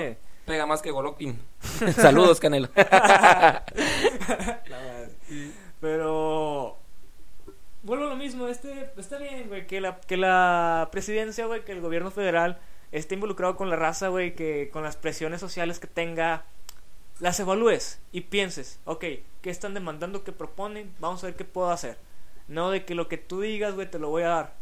Pega 0.46 0.64
más 0.64 0.80
que 0.80 0.92
Golovkin. 0.92 1.36
Saludos, 1.96 2.38
Canelo. 2.38 2.68
Pero... 5.80 6.78
Vuelvo 7.82 8.04
a 8.04 8.10
lo 8.10 8.16
mismo, 8.16 8.46
este, 8.46 8.92
está 8.96 9.18
bien, 9.18 9.48
güey, 9.48 9.66
que 9.66 9.80
la, 9.80 9.98
que 10.02 10.16
la 10.16 10.88
presidencia, 10.92 11.46
güey, 11.46 11.64
que 11.64 11.72
el 11.72 11.80
gobierno 11.80 12.12
federal 12.12 12.60
esté 12.92 13.16
involucrado 13.16 13.56
con 13.56 13.70
la 13.70 13.76
raza, 13.76 14.06
güey, 14.06 14.36
que 14.36 14.70
con 14.72 14.84
las 14.84 14.94
presiones 14.94 15.40
sociales 15.40 15.80
que 15.80 15.88
tenga, 15.88 16.44
las 17.20 17.38
evalúes 17.40 18.00
y 18.12 18.22
pienses, 18.22 18.78
ok, 18.84 19.04
¿qué 19.42 19.50
están 19.50 19.74
demandando? 19.74 20.24
¿Qué 20.24 20.32
proponen? 20.32 20.92
Vamos 21.00 21.22
a 21.22 21.28
ver 21.28 21.36
qué 21.36 21.44
puedo 21.44 21.70
hacer. 21.70 21.96
No 22.46 22.70
de 22.70 22.84
que 22.84 22.94
lo 22.94 23.08
que 23.08 23.16
tú 23.16 23.40
digas, 23.40 23.74
güey, 23.74 23.90
te 23.90 23.98
lo 23.98 24.10
voy 24.10 24.22
a 24.24 24.28
dar. 24.28 24.54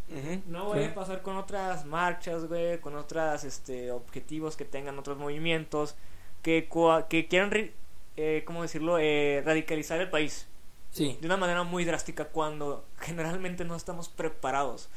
No 0.46 0.66
voy 0.66 0.80
sí. 0.80 0.84
a 0.84 0.94
pasar 0.94 1.22
con 1.22 1.36
otras 1.36 1.84
marchas, 1.84 2.44
güey, 2.46 2.78
con 2.80 2.94
otras 2.94 3.42
este, 3.44 3.90
objetivos 3.90 4.56
que 4.56 4.64
tengan 4.64 4.98
otros 4.98 5.18
movimientos 5.18 5.96
que, 6.42 6.68
que 7.08 7.26
quieran, 7.26 7.50
ri- 7.50 7.72
eh, 8.16 8.42
¿cómo 8.46 8.62
decirlo?, 8.62 8.98
eh, 8.98 9.42
radicalizar 9.44 10.00
el 10.00 10.10
país 10.10 10.46
Sí. 10.92 11.16
de 11.20 11.26
una 11.26 11.38
manera 11.38 11.62
muy 11.62 11.84
drástica 11.86 12.26
cuando 12.26 12.84
generalmente 13.00 13.64
no 13.64 13.74
estamos 13.74 14.08
preparados. 14.10 14.90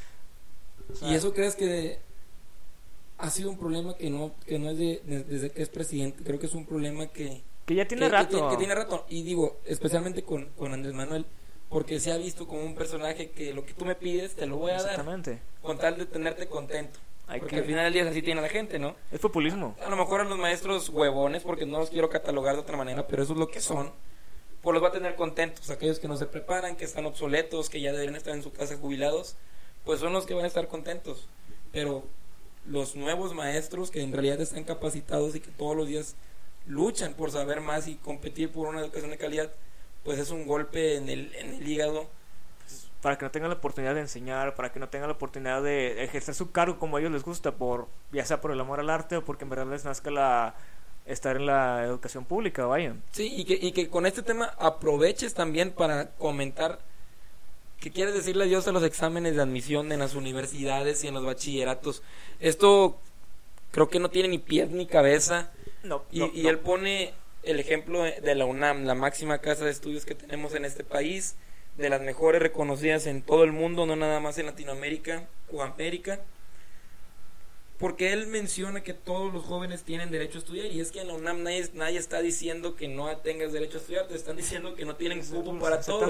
O 0.91 0.95
sea, 0.95 1.07
¿Y 1.09 1.15
eso 1.15 1.33
crees 1.33 1.55
que 1.55 1.99
ha 3.17 3.30
sido 3.30 3.49
un 3.49 3.58
problema 3.58 3.95
que 3.95 4.10
no, 4.10 4.34
que 4.45 4.60
no 4.60 4.69
es 4.71 4.78
de, 4.78 5.01
de- 5.06 5.23
desde 5.23 5.51
que 5.51 5.62
es 5.62 5.69
presidente? 5.69 6.23
Creo 6.23 6.39
que 6.39 6.45
es 6.47 6.54
un 6.54 6.65
problema 6.65 7.08
que, 7.08 7.41
que 7.65 7.75
ya 7.75 7.88
tiene 7.88 8.06
que 8.08 8.12
rato. 8.12 8.30
tiene- 8.38 8.49
que 8.49 8.58
tiene 8.58 8.75
rato. 8.75 9.06
Y 9.10 9.23
digo, 9.23 9.58
especialmente 9.65 10.23
con, 10.23 10.45
con 10.58 10.73
Andrés 10.73 10.93
Manuel, 10.93 11.25
porque 11.69 11.99
se 11.99 12.12
ha 12.12 12.17
visto 12.17 12.47
como 12.47 12.63
un 12.63 12.75
personaje 12.75 13.32
que 13.32 13.54
lo 13.54 13.65
que 13.65 13.73
tú 13.73 13.86
me 13.86 13.95
pides 13.95 14.36
te 14.36 14.45
lo 14.45 14.58
voy 14.58 14.71
a 14.71 14.75
dar, 14.75 14.82
Exactamente. 14.91 15.39
con 15.62 15.78
tal 15.78 15.97
de 15.97 16.06
tenerte 16.06 16.47
contento. 16.47 16.99
Hay 17.28 17.39
porque 17.39 17.56
que- 17.56 17.62
al 17.62 17.67
final 17.67 17.84
del 17.86 17.93
día 17.93 18.10
así 18.10 18.21
tiene 18.21 18.39
la 18.41 18.49
gente, 18.49 18.78
¿no? 18.78 18.95
Es 19.12 19.19
populismo. 19.19 19.75
A 19.84 19.89
lo 19.89 19.95
mejor 19.95 20.21
a 20.21 20.25
los 20.25 20.38
maestros 20.38 20.89
huevones, 20.89 21.41
porque 21.43 21.65
no 21.65 21.80
los 21.80 21.89
quiero 21.89 22.10
catalogar 22.10 22.54
de 22.56 22.62
otra 22.62 22.78
manera, 22.78 23.08
pero 23.08 23.23
eso 23.23 23.34
es 23.34 23.39
lo 23.39 23.47
que 23.47 23.62
son. 23.62 23.91
Pues 24.62 24.73
los 24.73 24.84
va 24.84 24.89
a 24.89 24.91
tener 24.91 25.15
contentos. 25.15 25.69
Aquellos 25.69 25.99
que 25.99 26.08
no 26.08 26.17
se 26.17 26.25
preparan, 26.28 26.75
que 26.75 26.86
están 26.86 27.06
obsoletos, 27.06 27.69
que 27.69 27.82
ya 27.82 27.91
deberían 27.91 28.15
estar 28.15 28.34
en 28.36 28.43
su 28.43 28.51
casa 28.51 28.78
jubilados, 28.78 29.36
pues 29.86 29.99
son 29.99 30.12
los 30.13 30.25
que 30.25 30.34
van 30.34 30.43
a 30.43 30.47
estar 30.47 30.67
contentos. 30.67 31.28
Pero 31.71 32.04
los 32.67 32.95
nuevos 32.95 33.34
maestros 33.34 33.91
que 33.91 34.01
en 34.01 34.12
realidad 34.12 34.41
están 34.41 34.63
capacitados 34.63 35.36
y 35.36 35.39
que 35.39 35.51
todos 35.51 35.75
los 35.75 35.88
días 35.88 36.15
luchan 36.65 37.13
por 37.13 37.32
saber 37.32 37.62
más 37.62 37.88
y 37.88 37.95
competir 37.95 38.51
por 38.51 38.67
una 38.67 38.82
educación 38.82 39.12
de 39.12 39.17
calidad, 39.17 39.51
pues 40.04 40.19
es 40.19 40.32
un 40.32 40.47
golpe 40.47 40.95
en 40.95 41.10
el, 41.10 41.34
en 41.36 41.56
el 41.56 41.67
hígado. 41.67 42.08
Para 43.01 43.17
que 43.17 43.25
no 43.25 43.32
tengan 43.32 43.49
la 43.49 43.58
oportunidad 43.58 43.93
de 43.93 44.01
enseñar, 44.01 44.56
para 44.56 44.71
que 44.71 44.80
no 44.80 44.89
tengan 44.89 45.10
la 45.10 45.15
oportunidad 45.15 45.62
de 45.62 46.04
ejercer 46.04 46.34
su 46.34 46.51
cargo 46.51 46.80
como 46.80 46.97
a 46.97 46.99
ellos 46.99 47.12
les 47.12 47.23
gusta, 47.23 47.51
por 47.51 47.88
ya 48.12 48.25
sea 48.25 48.41
por 48.41 48.51
el 48.51 48.60
amor 48.60 48.80
al 48.80 48.89
arte 48.89 49.17
o 49.17 49.23
porque 49.23 49.43
en 49.43 49.51
verdad 49.51 49.67
les 49.67 49.86
nazca 49.86 50.10
la 50.10 50.56
estar 51.06 51.36
en 51.36 51.45
la 51.45 51.84
educación 51.84 52.25
pública, 52.25 52.65
vayan. 52.65 53.04
Sí, 53.12 53.32
y 53.36 53.45
que, 53.45 53.54
y 53.54 53.71
que 53.73 53.89
con 53.89 54.08
este 54.08 54.23
tema 54.23 54.56
aproveches 54.58 55.36
también 55.36 55.71
para 55.71 56.10
comentar 56.12 56.80
que 57.79 57.91
quieres 57.91 58.13
decirle 58.13 58.45
adiós 58.45 58.67
a 58.67 58.71
los 58.71 58.83
exámenes 58.83 59.35
de 59.35 59.41
admisión 59.41 59.91
en 59.91 59.99
las 59.99 60.15
universidades 60.15 61.03
y 61.03 61.07
en 61.07 61.13
los 61.13 61.25
bachilleratos. 61.25 62.01
Esto 62.39 62.99
creo 63.71 63.89
que 63.89 63.99
no 63.99 64.09
tiene 64.09 64.29
ni 64.29 64.38
pies 64.39 64.69
ni 64.71 64.85
cabeza. 64.88 65.51
No, 65.83 66.03
Y, 66.11 66.19
no, 66.19 66.31
y 66.33 66.43
no. 66.43 66.49
él 66.49 66.59
pone 66.59 67.13
el 67.43 67.59
ejemplo 67.59 68.01
de 68.03 68.35
la 68.35 68.45
UNAM, 68.45 68.85
la 68.85 68.95
máxima 68.95 69.38
casa 69.39 69.65
de 69.65 69.71
estudios 69.71 70.05
que 70.05 70.15
tenemos 70.15 70.55
en 70.55 70.65
este 70.65 70.83
país, 70.83 71.35
de 71.77 71.89
las 71.89 72.01
mejores 72.01 72.41
reconocidas 72.41 73.05
en 73.05 73.21
todo 73.21 73.43
el 73.43 73.51
mundo, 73.51 73.85
no 73.85 73.95
nada 73.95 74.19
más 74.19 74.38
en 74.39 74.47
Latinoamérica 74.47 75.27
o 75.51 75.61
América. 75.61 76.21
Porque 77.77 78.13
él 78.13 78.27
menciona 78.27 78.83
que 78.83 78.93
todos 78.93 79.33
los 79.33 79.43
jóvenes 79.43 79.83
tienen 79.83 80.09
derecho 80.09 80.38
a 80.38 80.39
estudiar 80.39 80.67
y 80.67 80.79
es 80.79 80.91
que 80.91 81.01
en 81.01 81.07
la 81.07 81.13
UNAM 81.13 81.43
nadie, 81.43 81.69
nadie 81.73 81.99
está 81.99 82.21
diciendo 82.21 82.75
que 82.75 82.88
no 82.88 83.15
tengas 83.17 83.51
derecho 83.51 83.77
a 83.77 83.81
estudiar, 83.81 84.07
te 84.07 84.15
están 84.15 84.38
diciendo 84.38 84.75
que 84.75 84.85
no 84.85 84.95
tienen 84.95 85.21
cupo 85.25 85.57
para 85.59 85.81
todos 85.81 86.09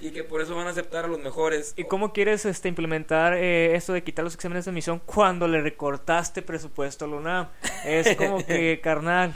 y 0.00 0.10
que 0.10 0.24
por 0.24 0.40
eso 0.40 0.54
van 0.54 0.66
a 0.66 0.70
aceptar 0.70 1.06
a 1.06 1.08
los 1.08 1.18
mejores. 1.18 1.72
¿Y 1.76 1.84
cómo 1.84 2.12
quieres 2.12 2.44
este, 2.44 2.68
implementar 2.68 3.34
eh, 3.34 3.74
esto 3.74 3.92
de 3.92 4.02
quitar 4.02 4.24
los 4.24 4.34
exámenes 4.34 4.66
de 4.66 4.70
admisión 4.70 5.00
cuando 5.04 5.48
le 5.48 5.60
recortaste 5.60 6.42
presupuesto 6.42 7.06
a 7.06 7.08
la 7.08 7.16
UNAM? 7.16 7.48
Es 7.84 8.16
como 8.16 8.38
que, 8.46 8.80
carnal, 8.82 9.34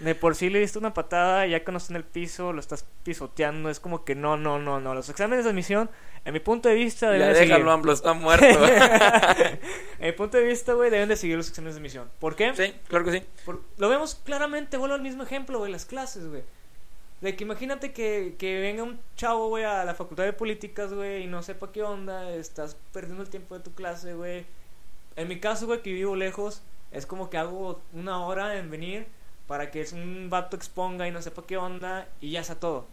de 0.00 0.14
por 0.14 0.34
sí 0.34 0.50
le 0.50 0.58
diste 0.60 0.78
una 0.78 0.94
patada, 0.94 1.46
ya 1.46 1.62
que 1.64 1.72
no 1.72 1.78
está 1.78 1.92
en 1.92 1.96
el 1.98 2.04
piso, 2.04 2.52
lo 2.52 2.60
estás 2.60 2.84
pisoteando. 3.04 3.68
Es 3.70 3.80
como 3.80 4.04
que 4.04 4.14
no, 4.14 4.36
no, 4.36 4.58
no, 4.58 4.80
no. 4.80 4.94
Los 4.94 5.08
exámenes 5.08 5.44
de 5.44 5.50
admisión, 5.50 5.90
en 6.24 6.32
mi 6.32 6.40
punto 6.40 6.68
de 6.68 6.74
vista, 6.74 7.06
Ya 7.06 7.12
deben 7.12 7.28
de 7.28 7.34
seguir. 7.36 7.52
déjalo, 7.54 7.70
AMLO, 7.72 7.92
está 7.92 8.12
muerto. 8.12 8.46
En 10.00 10.06
mi 10.06 10.12
punto 10.12 10.38
de 10.38 10.44
vista, 10.44 10.72
güey, 10.72 10.88
deben 10.90 11.08
de 11.10 11.16
seguir 11.16 11.36
los 11.36 11.48
exámenes 11.48 11.74
de 11.74 11.80
admisión. 11.80 12.10
¿Por 12.18 12.34
qué? 12.36 12.54
sí, 12.56 12.74
claro 12.88 13.04
que 13.04 13.12
sí. 13.12 13.22
Por- 13.44 13.60
lo 13.76 13.88
vemos 13.90 14.14
claramente, 14.14 14.78
vuelvo 14.78 14.94
al 14.94 15.02
mismo 15.02 15.22
ejemplo, 15.22 15.58
güey, 15.58 15.70
las 15.70 15.84
clases, 15.84 16.26
güey. 16.28 16.42
De 17.20 17.36
que 17.36 17.44
imagínate 17.44 17.92
que, 17.92 18.34
que 18.38 18.60
venga 18.62 18.82
un 18.82 18.98
chavo, 19.16 19.48
güey, 19.48 19.64
a 19.64 19.84
la 19.84 19.94
facultad 19.94 20.24
de 20.24 20.32
políticas, 20.32 20.94
güey, 20.94 21.24
y 21.24 21.26
no 21.26 21.42
sepa 21.42 21.70
qué 21.70 21.82
onda, 21.82 22.32
estás 22.32 22.78
perdiendo 22.94 23.22
el 23.22 23.28
tiempo 23.28 23.54
de 23.58 23.62
tu 23.62 23.74
clase, 23.74 24.14
güey. 24.14 24.46
En 25.16 25.28
mi 25.28 25.38
caso, 25.38 25.66
güey, 25.66 25.82
que 25.82 25.92
vivo 25.92 26.16
lejos, 26.16 26.62
es 26.92 27.04
como 27.04 27.28
que 27.28 27.36
hago 27.36 27.82
una 27.92 28.24
hora 28.24 28.56
en 28.56 28.70
venir 28.70 29.06
para 29.50 29.72
que 29.72 29.84
un 29.92 30.30
vato 30.30 30.54
exponga 30.56 31.08
y 31.08 31.10
no 31.10 31.20
sepa 31.20 31.44
qué 31.44 31.56
onda 31.56 32.06
y 32.20 32.30
ya 32.30 32.40
está 32.40 32.54
todo. 32.54 32.86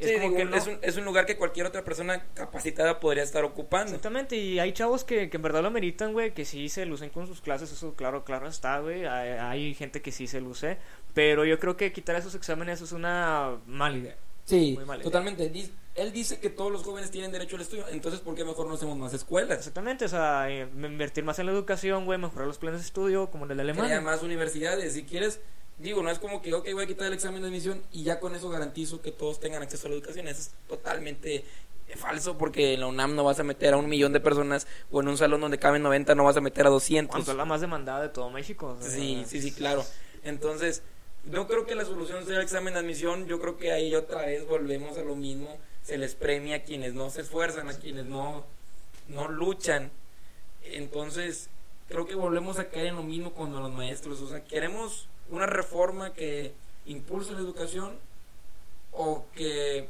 Es 0.00 0.08
Sí, 0.08 0.14
como 0.14 0.24
digo, 0.24 0.36
que 0.38 0.44
no. 0.46 0.56
es, 0.56 0.66
un, 0.66 0.78
es 0.82 0.96
un 0.96 1.04
lugar 1.04 1.24
que 1.24 1.36
cualquier 1.36 1.66
otra 1.66 1.84
persona 1.84 2.24
capacitada 2.34 2.98
podría 2.98 3.22
estar 3.22 3.44
ocupando. 3.44 3.86
Exactamente, 3.86 4.34
y 4.36 4.58
hay 4.58 4.72
chavos 4.72 5.04
que, 5.04 5.30
que 5.30 5.36
en 5.36 5.42
verdad 5.42 5.62
lo 5.62 5.70
meritan, 5.70 6.12
güey, 6.12 6.34
que 6.34 6.44
sí 6.44 6.68
se 6.68 6.84
lucen 6.84 7.10
con 7.10 7.28
sus 7.28 7.40
clases, 7.40 7.70
eso 7.70 7.94
claro, 7.94 8.24
claro 8.24 8.48
está, 8.48 8.80
güey. 8.80 9.04
Hay, 9.06 9.28
hay 9.38 9.74
gente 9.74 10.02
que 10.02 10.10
sí 10.10 10.26
se 10.26 10.40
luce, 10.40 10.78
pero 11.14 11.44
yo 11.44 11.58
creo 11.60 11.76
que 11.76 11.92
quitar 11.92 12.16
esos 12.16 12.34
exámenes 12.34 12.80
es 12.80 12.90
una 12.92 13.58
mala 13.66 13.96
idea. 13.98 14.16
Sí, 14.46 14.72
Muy 14.74 14.84
mala 14.86 15.04
idea. 15.04 15.04
totalmente. 15.04 15.52
Él 15.94 16.12
dice 16.12 16.40
que 16.40 16.50
todos 16.50 16.72
los 16.72 16.82
jóvenes 16.82 17.10
tienen 17.10 17.30
derecho 17.30 17.56
al 17.56 17.62
estudio, 17.62 17.86
entonces 17.88 18.20
¿por 18.20 18.34
qué 18.34 18.44
mejor 18.44 18.66
no 18.68 18.74
hacemos 18.74 18.96
más 18.96 19.12
escuelas? 19.12 19.58
Exactamente, 19.58 20.06
o 20.06 20.08
sea, 20.08 20.50
eh, 20.50 20.66
invertir 20.74 21.24
más 21.24 21.38
en 21.40 21.46
la 21.46 21.52
educación, 21.52 22.04
güey, 22.06 22.18
mejorar 22.18 22.46
los 22.46 22.58
planes 22.58 22.80
de 22.80 22.86
estudio, 22.86 23.30
como 23.30 23.44
en 23.44 23.50
el 23.52 23.56
de 23.58 23.74
Crea 23.74 23.74
Alemania. 23.74 24.00
más 24.00 24.22
universidades. 24.22 24.94
Si 24.94 25.04
quieres, 25.04 25.40
digo, 25.80 26.02
no 26.02 26.10
es 26.10 26.18
como 26.18 26.42
que, 26.42 26.52
ok, 26.54 26.68
voy 26.72 26.84
a 26.84 26.86
quitar 26.86 27.06
el 27.06 27.14
examen 27.14 27.42
de 27.42 27.48
admisión 27.48 27.82
y 27.92 28.04
ya 28.04 28.20
con 28.20 28.34
eso 28.34 28.48
garantizo 28.50 29.00
que 29.00 29.12
todos 29.12 29.40
tengan 29.40 29.62
acceso 29.62 29.86
a 29.86 29.90
la 29.90 29.96
educación. 29.96 30.28
Eso 30.28 30.42
es 30.42 30.50
totalmente 30.68 31.36
eh, 31.36 31.96
falso 31.96 32.36
porque 32.36 32.74
en 32.74 32.80
la 32.80 32.86
UNAM 32.86 33.14
no 33.14 33.24
vas 33.24 33.40
a 33.40 33.42
meter 33.42 33.74
a 33.74 33.76
un 33.76 33.88
millón 33.88 34.12
de 34.12 34.20
personas 34.20 34.66
o 34.90 35.00
en 35.00 35.08
un 35.08 35.16
salón 35.16 35.40
donde 35.40 35.58
caben 35.58 35.82
90 35.82 36.14
no 36.14 36.24
vas 36.24 36.36
a 36.36 36.40
meter 36.40 36.66
a 36.66 36.70
200. 36.70 37.10
Cuando 37.10 37.30
es 37.30 37.36
la 37.36 37.44
más 37.44 37.60
demandada 37.60 38.02
de 38.02 38.08
todo 38.10 38.30
México. 38.30 38.76
o 38.78 38.82
sea, 38.82 38.90
Sí, 38.90 39.24
sí, 39.26 39.40
sí, 39.40 39.52
claro. 39.52 39.84
Entonces, 40.22 40.82
no 41.24 41.46
creo 41.46 41.66
que 41.66 41.74
la 41.74 41.84
solución 41.84 42.24
sea 42.26 42.36
el 42.36 42.42
examen 42.42 42.74
de 42.74 42.80
admisión. 42.80 43.26
Yo 43.26 43.40
creo 43.40 43.56
que 43.56 43.72
ahí 43.72 43.94
otra 43.94 44.26
vez 44.26 44.46
volvemos 44.46 44.98
a 44.98 45.02
lo 45.02 45.16
mismo. 45.16 45.58
Se 45.82 45.96
les 45.96 46.14
premia 46.14 46.56
a 46.56 46.62
quienes 46.62 46.92
no 46.94 47.08
se 47.10 47.22
esfuerzan, 47.22 47.68
a 47.68 47.74
quienes 47.74 48.04
no, 48.04 48.44
no 49.08 49.28
luchan. 49.28 49.90
Entonces, 50.62 51.48
creo 51.88 52.06
que 52.06 52.14
volvemos 52.14 52.58
a 52.58 52.68
caer 52.68 52.88
en 52.88 52.96
lo 52.96 53.02
mismo 53.02 53.32
con 53.32 53.52
los 53.52 53.72
maestros. 53.72 54.20
O 54.20 54.28
sea, 54.28 54.44
queremos 54.44 55.08
una 55.30 55.46
reforma 55.46 56.12
que 56.12 56.52
impulse 56.86 57.32
la 57.32 57.38
educación 57.38 57.98
o 58.92 59.26
que 59.34 59.88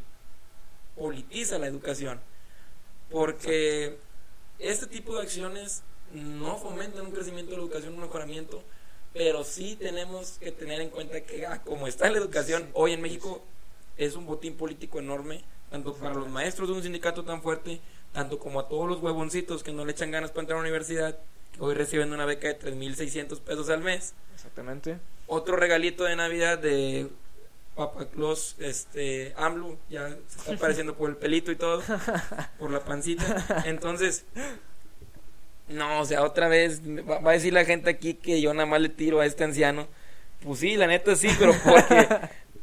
politiza 0.96 1.58
la 1.58 1.66
educación. 1.66 2.20
Porque 3.10 3.98
este 4.58 4.86
tipo 4.86 5.16
de 5.16 5.22
acciones 5.22 5.82
no 6.12 6.58
fomentan 6.58 7.06
un 7.06 7.12
crecimiento 7.12 7.52
de 7.52 7.58
la 7.58 7.64
educación, 7.64 7.94
un 7.94 8.00
mejoramiento, 8.00 8.62
pero 9.12 9.42
sí 9.44 9.76
tenemos 9.76 10.38
que 10.38 10.52
tener 10.52 10.80
en 10.80 10.90
cuenta 10.90 11.20
que 11.22 11.46
ah, 11.46 11.62
como 11.64 11.86
está 11.86 12.08
la 12.10 12.18
educación 12.18 12.68
hoy 12.74 12.92
en 12.92 13.00
México 13.00 13.42
es 13.96 14.14
un 14.14 14.26
botín 14.26 14.56
político 14.56 14.98
enorme, 14.98 15.42
tanto 15.70 15.94
para 15.94 16.14
los 16.14 16.28
maestros 16.28 16.68
de 16.68 16.74
un 16.74 16.82
sindicato 16.82 17.24
tan 17.24 17.42
fuerte, 17.42 17.80
tanto 18.12 18.38
como 18.38 18.60
a 18.60 18.68
todos 18.68 18.88
los 18.88 19.02
huevoncitos 19.02 19.62
que 19.62 19.72
no 19.72 19.84
le 19.84 19.92
echan 19.92 20.10
ganas 20.10 20.30
para 20.30 20.42
entrar 20.42 20.58
a 20.58 20.62
la 20.62 20.68
universidad, 20.68 21.18
que 21.52 21.60
hoy 21.60 21.74
reciben 21.74 22.12
una 22.12 22.24
beca 22.24 22.48
de 22.48 22.58
3.600 22.58 23.40
pesos 23.40 23.68
al 23.68 23.82
mes. 23.82 24.14
Exactamente. 24.34 24.98
Otro 25.32 25.54
regalito 25.56 26.04
de 26.04 26.16
Navidad 26.16 26.58
de 26.58 27.06
Papa 27.76 28.06
Claus, 28.12 28.56
este, 28.58 29.32
AMLO, 29.36 29.78
ya 29.88 30.08
se 30.26 30.38
está 30.38 30.54
apareciendo 30.56 30.96
por 30.96 31.08
el 31.08 31.16
pelito 31.16 31.52
y 31.52 31.56
todo, 31.56 31.82
por 32.58 32.70
la 32.70 32.80
pancita. 32.80 33.62
Entonces, 33.64 34.24
no, 35.68 36.00
o 36.00 36.04
sea, 36.04 36.22
otra 36.24 36.48
vez 36.48 36.80
va, 37.08 37.20
va 37.20 37.30
a 37.30 37.34
decir 37.34 37.52
la 37.52 37.64
gente 37.64 37.90
aquí 37.90 38.14
que 38.14 38.40
yo 38.40 38.52
nada 38.52 38.66
más 38.66 38.80
le 38.80 38.88
tiro 38.88 39.20
a 39.20 39.26
este 39.26 39.44
anciano. 39.44 39.86
Pues 40.42 40.58
sí, 40.60 40.76
la 40.76 40.86
neta 40.86 41.14
sí, 41.14 41.28
pero 41.38 41.54
porque 41.64 42.08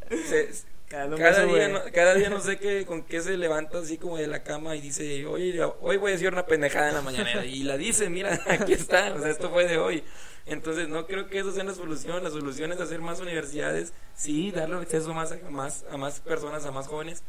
se- 0.27 0.49
Cada, 0.89 1.15
cada, 1.17 1.43
día 1.45 1.67
no, 1.69 1.79
cada 1.93 2.15
día 2.15 2.29
no 2.29 2.39
sé 2.41 2.57
qué, 2.57 2.85
con 2.85 3.03
qué 3.03 3.21
se 3.21 3.37
levanta 3.37 3.79
así 3.79 3.97
como 3.97 4.17
de 4.17 4.27
la 4.27 4.43
cama 4.43 4.75
y 4.75 4.81
dice, 4.81 5.25
oye, 5.25 5.61
hoy 5.81 5.97
voy 5.97 6.11
a 6.11 6.13
decir 6.13 6.29
una 6.31 6.45
pendejada 6.45 6.89
en 6.89 6.95
la 6.95 7.01
mañana. 7.01 7.45
Y 7.45 7.63
la 7.63 7.77
dice, 7.77 8.09
mira, 8.09 8.41
aquí 8.49 8.73
está, 8.73 9.13
o 9.13 9.21
sea, 9.21 9.29
esto 9.31 9.49
fue 9.49 9.67
de 9.67 9.77
hoy. 9.77 10.03
Entonces 10.47 10.87
no 10.87 11.05
creo 11.07 11.27
que 11.27 11.39
eso 11.39 11.51
sea 11.51 11.63
la 11.63 11.73
solución. 11.73 12.23
La 12.23 12.29
solución 12.29 12.71
es 12.71 12.79
hacer 12.79 13.01
más 13.01 13.19
universidades, 13.19 13.93
sí, 14.15 14.51
darle 14.51 14.77
acceso 14.77 15.13
más 15.13 15.31
a 15.33 15.49
más, 15.49 15.85
a 15.91 15.97
más 15.97 16.19
personas, 16.21 16.65
a 16.65 16.71
más 16.71 16.87
jóvenes, 16.87 17.21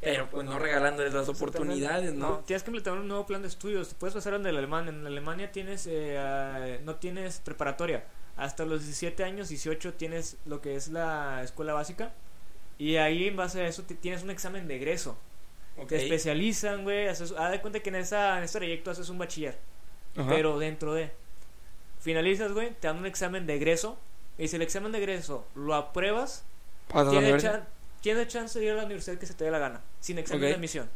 pero 0.00 0.28
pues 0.30 0.44
no 0.46 0.58
regalándoles 0.58 1.12
las 1.14 1.28
oportunidades, 1.28 2.14
¿no? 2.14 2.38
tienes 2.46 2.62
que 2.62 2.70
implementar 2.70 2.94
un 3.00 3.08
nuevo 3.08 3.26
plan 3.26 3.42
de 3.42 3.48
estudios. 3.48 3.90
Te 3.90 3.94
puedes 3.94 4.14
pasar 4.14 4.34
en 4.34 4.46
el 4.46 4.56
alemán. 4.56 4.88
En 4.88 5.06
Alemania 5.06 5.52
tienes, 5.52 5.86
eh, 5.90 6.80
no 6.84 6.96
tienes 6.96 7.40
preparatoria. 7.40 8.04
Hasta 8.36 8.64
los 8.64 8.80
17 8.82 9.22
años, 9.22 9.50
18 9.50 9.92
tienes 9.94 10.38
lo 10.46 10.60
que 10.62 10.74
es 10.74 10.88
la 10.88 11.42
escuela 11.44 11.74
básica. 11.74 12.12
Y 12.78 12.96
ahí 12.96 13.28
en 13.28 13.36
base 13.36 13.60
a 13.60 13.68
eso 13.68 13.82
te- 13.82 13.94
tienes 13.94 14.22
un 14.22 14.30
examen 14.30 14.66
de 14.66 14.76
egreso. 14.76 15.16
Te 15.86 15.96
especializan, 16.04 16.82
güey. 16.84 17.06
Haz 17.08 17.18
de 17.50 17.60
cuenta 17.60 17.80
que 17.80 17.90
en, 17.90 17.96
esa, 17.96 18.38
en 18.38 18.44
ese 18.44 18.58
trayecto 18.58 18.90
haces 18.90 19.08
un 19.10 19.18
bachiller. 19.18 19.58
Ajá. 20.16 20.28
Pero 20.30 20.58
dentro 20.58 20.94
de. 20.94 21.12
Finalizas, 22.02 22.52
güey. 22.52 22.70
Te 22.74 22.88
dan 22.88 22.98
un 22.98 23.06
examen 23.06 23.46
de 23.46 23.54
egreso. 23.54 23.98
Y 24.38 24.48
si 24.48 24.56
el 24.56 24.62
examen 24.62 24.92
de 24.92 24.98
egreso 24.98 25.46
lo 25.54 25.74
apruebas, 25.74 26.44
tienes, 27.10 27.42
chan- 27.42 27.68
tienes 28.00 28.28
chance 28.28 28.58
de 28.58 28.64
ir 28.66 28.72
a 28.72 28.74
la 28.74 28.84
universidad 28.84 29.16
que 29.18 29.26
se 29.26 29.34
te 29.34 29.44
dé 29.44 29.50
la 29.50 29.58
gana. 29.58 29.80
Sin 30.00 30.18
examen 30.18 30.42
de 30.42 30.54
admisión. 30.56 30.90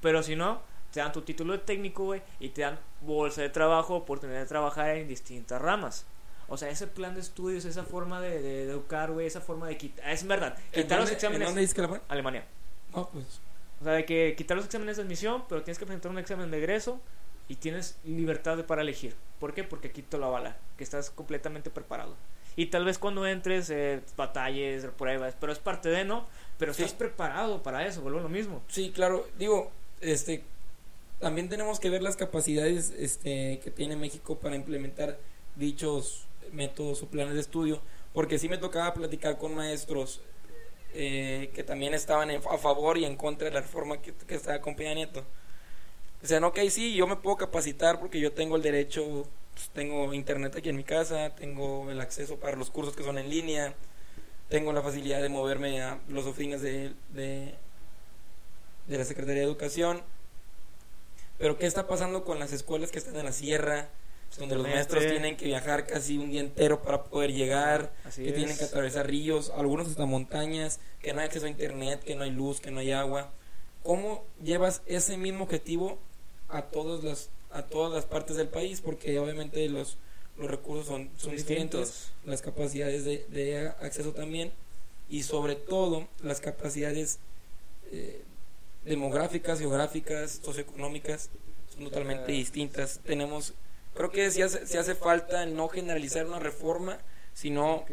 Pero 0.00 0.22
si 0.22 0.36
no, 0.36 0.60
te 0.92 1.00
dan 1.00 1.12
tu 1.12 1.22
título 1.22 1.52
de 1.54 1.58
técnico, 1.60 2.04
güey. 2.04 2.22
Y 2.38 2.50
te 2.50 2.60
dan 2.62 2.78
bolsa 3.00 3.42
de 3.42 3.48
trabajo, 3.48 3.94
oportunidad 3.96 4.40
de 4.40 4.46
trabajar 4.46 4.90
en 4.96 5.08
distintas 5.08 5.60
ramas. 5.60 6.04
O 6.48 6.56
sea, 6.56 6.68
ese 6.68 6.86
plan 6.86 7.14
de 7.14 7.20
estudios, 7.20 7.64
esa 7.64 7.82
forma 7.82 8.20
de, 8.20 8.40
de 8.40 8.62
educar, 8.64 9.10
güey, 9.10 9.26
esa 9.26 9.40
forma 9.40 9.66
de 9.66 9.76
quitar. 9.78 10.08
Es 10.10 10.24
verdad, 10.26 10.56
¿En 10.72 10.82
quitar 10.82 11.00
los 11.00 11.10
exámenes. 11.10 11.48
¿En 11.48 11.76
dónde? 11.76 12.00
Alemania. 12.08 12.44
No, 12.94 13.08
pues. 13.10 13.40
O 13.80 13.84
sea, 13.84 13.94
de 13.94 14.04
que 14.04 14.34
quitar 14.36 14.56
los 14.56 14.66
exámenes 14.66 14.96
de 14.96 15.02
admisión, 15.02 15.44
pero 15.48 15.62
tienes 15.62 15.78
que 15.78 15.86
presentar 15.86 16.10
un 16.12 16.18
examen 16.18 16.50
de 16.50 16.58
egreso 16.58 17.00
y 17.48 17.56
tienes 17.56 17.96
libertad 18.04 18.64
para 18.64 18.82
elegir. 18.82 19.14
¿Por 19.40 19.54
qué? 19.54 19.64
Porque 19.64 19.88
aquí 19.88 20.02
te 20.02 20.18
lo 20.18 20.26
avala, 20.26 20.56
que 20.76 20.84
estás 20.84 21.10
completamente 21.10 21.70
preparado. 21.70 22.14
Y 22.56 22.66
tal 22.66 22.84
vez 22.86 22.98
cuando 22.98 23.26
entres, 23.26 23.68
eh, 23.70 24.00
batalles, 24.16 24.86
pruebas, 24.96 25.36
pero 25.38 25.52
es 25.52 25.58
parte 25.58 25.90
de, 25.90 26.04
¿no? 26.04 26.26
Pero 26.58 26.72
Sí. 26.72 26.82
estás 26.82 26.96
preparado 26.96 27.62
para 27.62 27.86
eso, 27.86 28.00
vuelvo 28.00 28.18
a 28.18 28.22
lo 28.22 28.28
mismo. 28.30 28.62
Sí, 28.68 28.92
claro. 28.92 29.26
Digo, 29.38 29.70
este, 30.00 30.42
también 31.20 31.48
tenemos 31.50 31.78
que 31.80 31.90
ver 31.90 32.02
las 32.02 32.16
capacidades 32.16 32.90
este, 32.98 33.60
que 33.62 33.70
tiene 33.70 33.94
México 33.96 34.38
para 34.38 34.56
implementar 34.56 35.18
dichos 35.54 36.26
métodos 36.52 37.02
o 37.02 37.06
planes 37.08 37.34
de 37.34 37.40
estudio, 37.40 37.80
porque 38.14 38.38
sí 38.38 38.48
me 38.48 38.56
tocaba 38.58 38.94
platicar 38.94 39.36
con 39.38 39.54
maestros 39.54 40.20
eh, 40.98 41.50
que 41.54 41.62
también 41.62 41.92
estaban 41.92 42.30
en- 42.30 42.40
a 42.50 42.56
favor 42.56 42.96
y 42.96 43.04
en 43.04 43.16
contra 43.16 43.48
de 43.48 43.52
la 43.54 43.60
reforma 43.60 44.00
que, 44.00 44.14
que 44.14 44.34
estaba 44.34 44.60
con 44.62 44.76
Peña 44.76 44.94
Nieto. 44.94 45.24
O 46.22 46.26
sea, 46.26 46.40
no, 46.40 46.48
ok, 46.48 46.58
sí, 46.70 46.94
yo 46.94 47.06
me 47.06 47.16
puedo 47.16 47.36
capacitar 47.36 48.00
porque 48.00 48.20
yo 48.20 48.32
tengo 48.32 48.56
el 48.56 48.62
derecho, 48.62 49.26
pues, 49.54 49.68
tengo 49.70 50.12
internet 50.12 50.56
aquí 50.56 50.68
en 50.68 50.76
mi 50.76 50.84
casa, 50.84 51.34
tengo 51.36 51.90
el 51.90 52.00
acceso 52.00 52.36
para 52.36 52.56
los 52.56 52.70
cursos 52.70 52.96
que 52.96 53.04
son 53.04 53.18
en 53.18 53.30
línea, 53.30 53.74
tengo 54.48 54.72
la 54.72 54.82
facilidad 54.82 55.22
de 55.22 55.28
moverme 55.28 55.82
a 55.82 56.00
las 56.08 56.24
oficinas 56.24 56.62
de, 56.62 56.94
de, 57.10 57.54
de 58.86 58.98
la 58.98 59.04
Secretaría 59.04 59.42
de 59.42 59.46
Educación. 59.46 60.02
Pero 61.38 61.58
¿qué 61.58 61.66
está 61.66 61.86
pasando 61.86 62.24
con 62.24 62.38
las 62.38 62.52
escuelas 62.52 62.90
que 62.90 62.98
están 62.98 63.16
en 63.16 63.26
la 63.26 63.32
sierra? 63.32 63.88
Donde 64.38 64.56
los 64.56 64.66
maestros 64.66 65.06
tienen 65.06 65.36
que 65.36 65.46
viajar 65.46 65.86
casi 65.86 66.18
un 66.18 66.30
día 66.30 66.40
entero 66.40 66.82
para 66.82 67.04
poder 67.04 67.32
llegar, 67.32 67.92
Así 68.04 68.22
que 68.22 68.30
es. 68.30 68.34
tienen 68.34 68.58
que 68.58 68.64
atravesar 68.64 69.06
ríos, 69.06 69.50
algunos 69.56 69.88
hasta 69.88 70.04
montañas, 70.04 70.80
que 71.00 71.12
no 71.14 71.20
hay 71.20 71.26
acceso 71.26 71.46
a 71.46 71.48
internet, 71.48 72.02
que 72.04 72.16
no 72.16 72.24
hay 72.24 72.30
luz, 72.30 72.60
que 72.60 72.70
no 72.70 72.80
hay 72.80 72.92
agua. 72.92 73.30
¿Cómo 73.86 74.24
llevas 74.42 74.82
ese 74.86 75.16
mismo 75.16 75.44
objetivo 75.44 75.96
a 76.48 76.62
todas 76.62 77.04
las 77.04 77.30
a 77.52 77.62
todas 77.62 77.92
las 77.92 78.04
partes 78.04 78.36
del 78.36 78.48
país? 78.48 78.80
Porque 78.80 79.16
obviamente 79.20 79.68
los, 79.68 79.96
los 80.36 80.50
recursos 80.50 80.86
son, 80.86 81.08
son 81.16 81.30
Distintos. 81.36 82.10
las 82.24 82.42
capacidades 82.42 83.04
de, 83.04 83.24
de 83.28 83.68
acceso 83.80 84.12
también 84.12 84.52
y 85.08 85.22
sobre 85.22 85.54
todo 85.54 86.08
las 86.20 86.40
capacidades 86.40 87.20
eh, 87.92 88.22
demográficas, 88.84 89.60
geográficas, 89.60 90.40
socioeconómicas 90.42 91.30
son 91.72 91.84
totalmente 91.84 92.32
Eh. 92.32 92.36
distintas. 92.38 92.98
Tenemos, 93.06 93.54
creo 93.94 94.10
que 94.10 94.28
sí 94.32 94.42
hace, 94.42 94.66
sí 94.66 94.76
hace 94.78 94.96
falta 94.96 95.46
no 95.46 95.68
generalizar 95.68 96.26
una 96.26 96.40
reforma, 96.40 96.98
sino, 97.34 97.84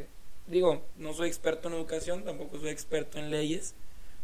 digo, 0.47 0.81
no 0.97 1.13
soy 1.13 1.27
experto 1.27 1.67
en 1.67 1.75
educación, 1.75 2.23
tampoco 2.23 2.59
soy 2.59 2.69
experto 2.69 3.19
en 3.19 3.29
leyes, 3.29 3.75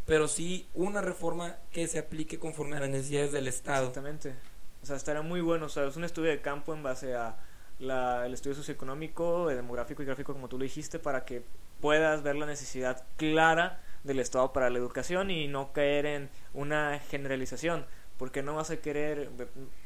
pero 0.09 0.27
sí 0.27 0.67
una 0.73 1.01
reforma 1.01 1.57
que 1.71 1.87
se 1.87 1.99
aplique 1.99 2.39
conforme 2.39 2.75
a 2.75 2.79
las 2.79 2.89
necesidades 2.89 3.31
del 3.31 3.47
Estado. 3.47 3.87
Exactamente. 3.87 4.33
O 4.81 4.85
sea, 4.85 4.95
estaría 4.95 5.21
muy 5.21 5.39
bueno. 5.39 5.67
O 5.67 5.69
sea, 5.69 5.85
es 5.85 5.95
un 5.97 6.03
estudio 6.03 6.31
de 6.31 6.41
campo 6.41 6.73
en 6.73 6.81
base 6.81 7.13
a 7.13 7.37
la, 7.77 8.25
el 8.25 8.33
estudio 8.33 8.55
socioeconómico, 8.55 9.51
eh, 9.51 9.55
demográfico 9.55 10.01
y 10.01 10.07
gráfico, 10.07 10.33
como 10.33 10.49
tú 10.49 10.57
lo 10.57 10.63
dijiste, 10.63 10.97
para 10.97 11.25
que 11.25 11.43
puedas 11.79 12.23
ver 12.23 12.37
la 12.37 12.47
necesidad 12.47 13.05
clara 13.17 13.81
del 14.03 14.19
Estado 14.19 14.51
para 14.51 14.71
la 14.71 14.79
educación 14.79 15.29
y 15.29 15.47
no 15.47 15.73
caer 15.73 16.07
en 16.07 16.29
una 16.55 16.99
generalización. 17.11 17.85
Porque 18.17 18.41
no 18.41 18.55
vas 18.55 18.71
a 18.71 18.77
querer, 18.77 19.29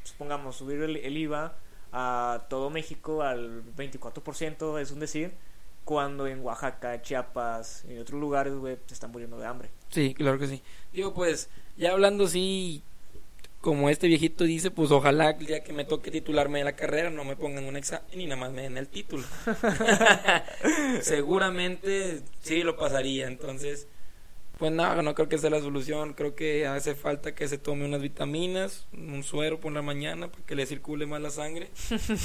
supongamos, 0.04 0.56
subir 0.56 0.80
el, 0.80 0.96
el 0.96 1.18
IVA 1.18 1.54
a 1.92 2.46
todo 2.48 2.70
México 2.70 3.20
al 3.20 3.62
24%, 3.76 4.80
es 4.80 4.90
un 4.90 5.00
decir, 5.00 5.34
cuando 5.84 6.26
en 6.26 6.40
Oaxaca, 6.40 7.00
Chiapas 7.02 7.84
y 7.88 7.98
otros 7.98 8.20
lugares, 8.20 8.54
güey, 8.54 8.78
se 8.86 8.94
están 8.94 9.10
muriendo 9.10 9.38
de 9.38 9.46
hambre. 9.46 9.70
Sí, 9.90 10.14
claro 10.14 10.38
que 10.38 10.46
sí. 10.46 10.62
Digo, 10.92 11.14
pues, 11.14 11.48
ya 11.76 11.92
hablando 11.92 12.24
así, 12.24 12.82
como 13.64 13.88
este 13.88 14.08
viejito 14.08 14.44
dice, 14.44 14.70
pues 14.70 14.90
ojalá 14.90 15.30
el 15.30 15.46
día 15.46 15.64
que 15.64 15.72
me 15.72 15.84
toque 15.84 16.10
titularme 16.10 16.58
de 16.58 16.64
la 16.64 16.76
carrera 16.76 17.08
no 17.08 17.24
me 17.24 17.34
pongan 17.34 17.64
un 17.64 17.76
examen 17.76 18.20
y 18.20 18.26
nada 18.26 18.40
más 18.40 18.52
me 18.52 18.60
den 18.60 18.76
el 18.76 18.88
título. 18.88 19.24
Seguramente 21.00 22.20
sí 22.42 22.62
lo 22.62 22.76
pasaría, 22.76 23.26
entonces, 23.26 23.86
Pues 24.58 24.70
nada, 24.70 25.00
no 25.02 25.14
creo 25.14 25.28
que 25.30 25.38
sea 25.38 25.48
la 25.50 25.60
solución. 25.60 26.12
Creo 26.12 26.34
que 26.34 26.66
hace 26.66 26.94
falta 26.94 27.34
que 27.34 27.48
se 27.48 27.56
tome 27.56 27.86
unas 27.86 28.02
vitaminas, 28.02 28.86
un 28.92 29.22
suero 29.22 29.58
por 29.58 29.72
la 29.72 29.82
mañana 29.82 30.28
para 30.28 30.44
que 30.44 30.54
le 30.54 30.66
circule 30.66 31.06
más 31.06 31.22
la 31.22 31.30
sangre. 31.30 31.70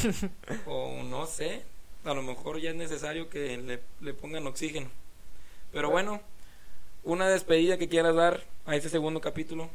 o 0.66 1.04
no 1.04 1.26
sé, 1.26 1.64
a 2.10 2.14
lo 2.14 2.22
mejor 2.22 2.60
ya 2.60 2.72
es 2.72 2.76
necesario 2.76 3.30
que 3.30 3.58
le, 3.58 3.82
le 4.02 4.14
pongan 4.14 4.48
oxígeno. 4.48 4.90
Pero 5.72 5.90
bueno, 5.90 6.22
una 7.04 7.30
despedida 7.30 7.78
que 7.78 7.90
quieras 7.90 8.16
dar 8.16 8.42
a 8.66 8.76
este 8.76 8.90
segundo 8.90 9.22
capítulo 9.22 9.70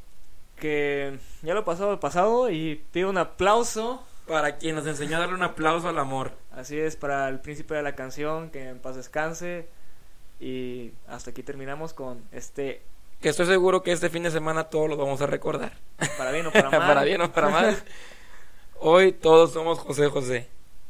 Que 0.57 1.19
ya 1.43 1.55
lo 1.55 1.65
pasado, 1.65 1.93
lo 1.93 2.01
pasado. 2.01 2.51
Y 2.51 2.77
pido 2.93 3.11
un 3.11 3.19
aplauso. 3.19 4.05
para 4.27 4.57
quien 4.57 4.77
nos 4.77 4.87
enseñó 4.87 5.17
a 5.17 5.21
darle 5.21 5.35
un 5.35 5.43
aplauso 5.43 5.89
al 5.89 5.99
amor. 5.99 6.33
Así 6.53 6.79
es, 6.79 6.97
para 6.97 7.29
el 7.29 7.41
príncipe 7.41 7.75
de 7.75 7.83
la 7.83 7.95
canción. 7.95 8.51
Que 8.51 8.69
en 8.69 8.79
paz 8.79 8.97
descanse. 8.97 9.69
Y 10.41 10.93
hasta 11.07 11.31
aquí 11.31 11.43
terminamos 11.43 11.93
con 11.95 12.23
este. 12.33 12.83
Que 13.21 13.31
estoy 13.31 13.47
seguro 13.47 13.83
que 13.83 13.93
este 13.93 14.11
fin 14.11 14.23
de 14.25 14.31
semana 14.31 14.65
todos 14.65 14.89
los 14.89 14.99
vamos 14.99 15.21
a 15.23 15.27
recordar. 15.27 15.73
Para 16.19 16.31
bien 16.31 16.47
o 16.47 16.53
para 16.53 16.71
mal. 16.79 16.81
para 16.81 17.05
bien 17.05 17.21
o 17.21 17.33
para 17.33 17.49
mal. 17.49 17.83
Hoy 18.81 19.13
todos 19.13 19.53
somos 19.53 19.79
José 19.79 20.09
José. 20.09 20.54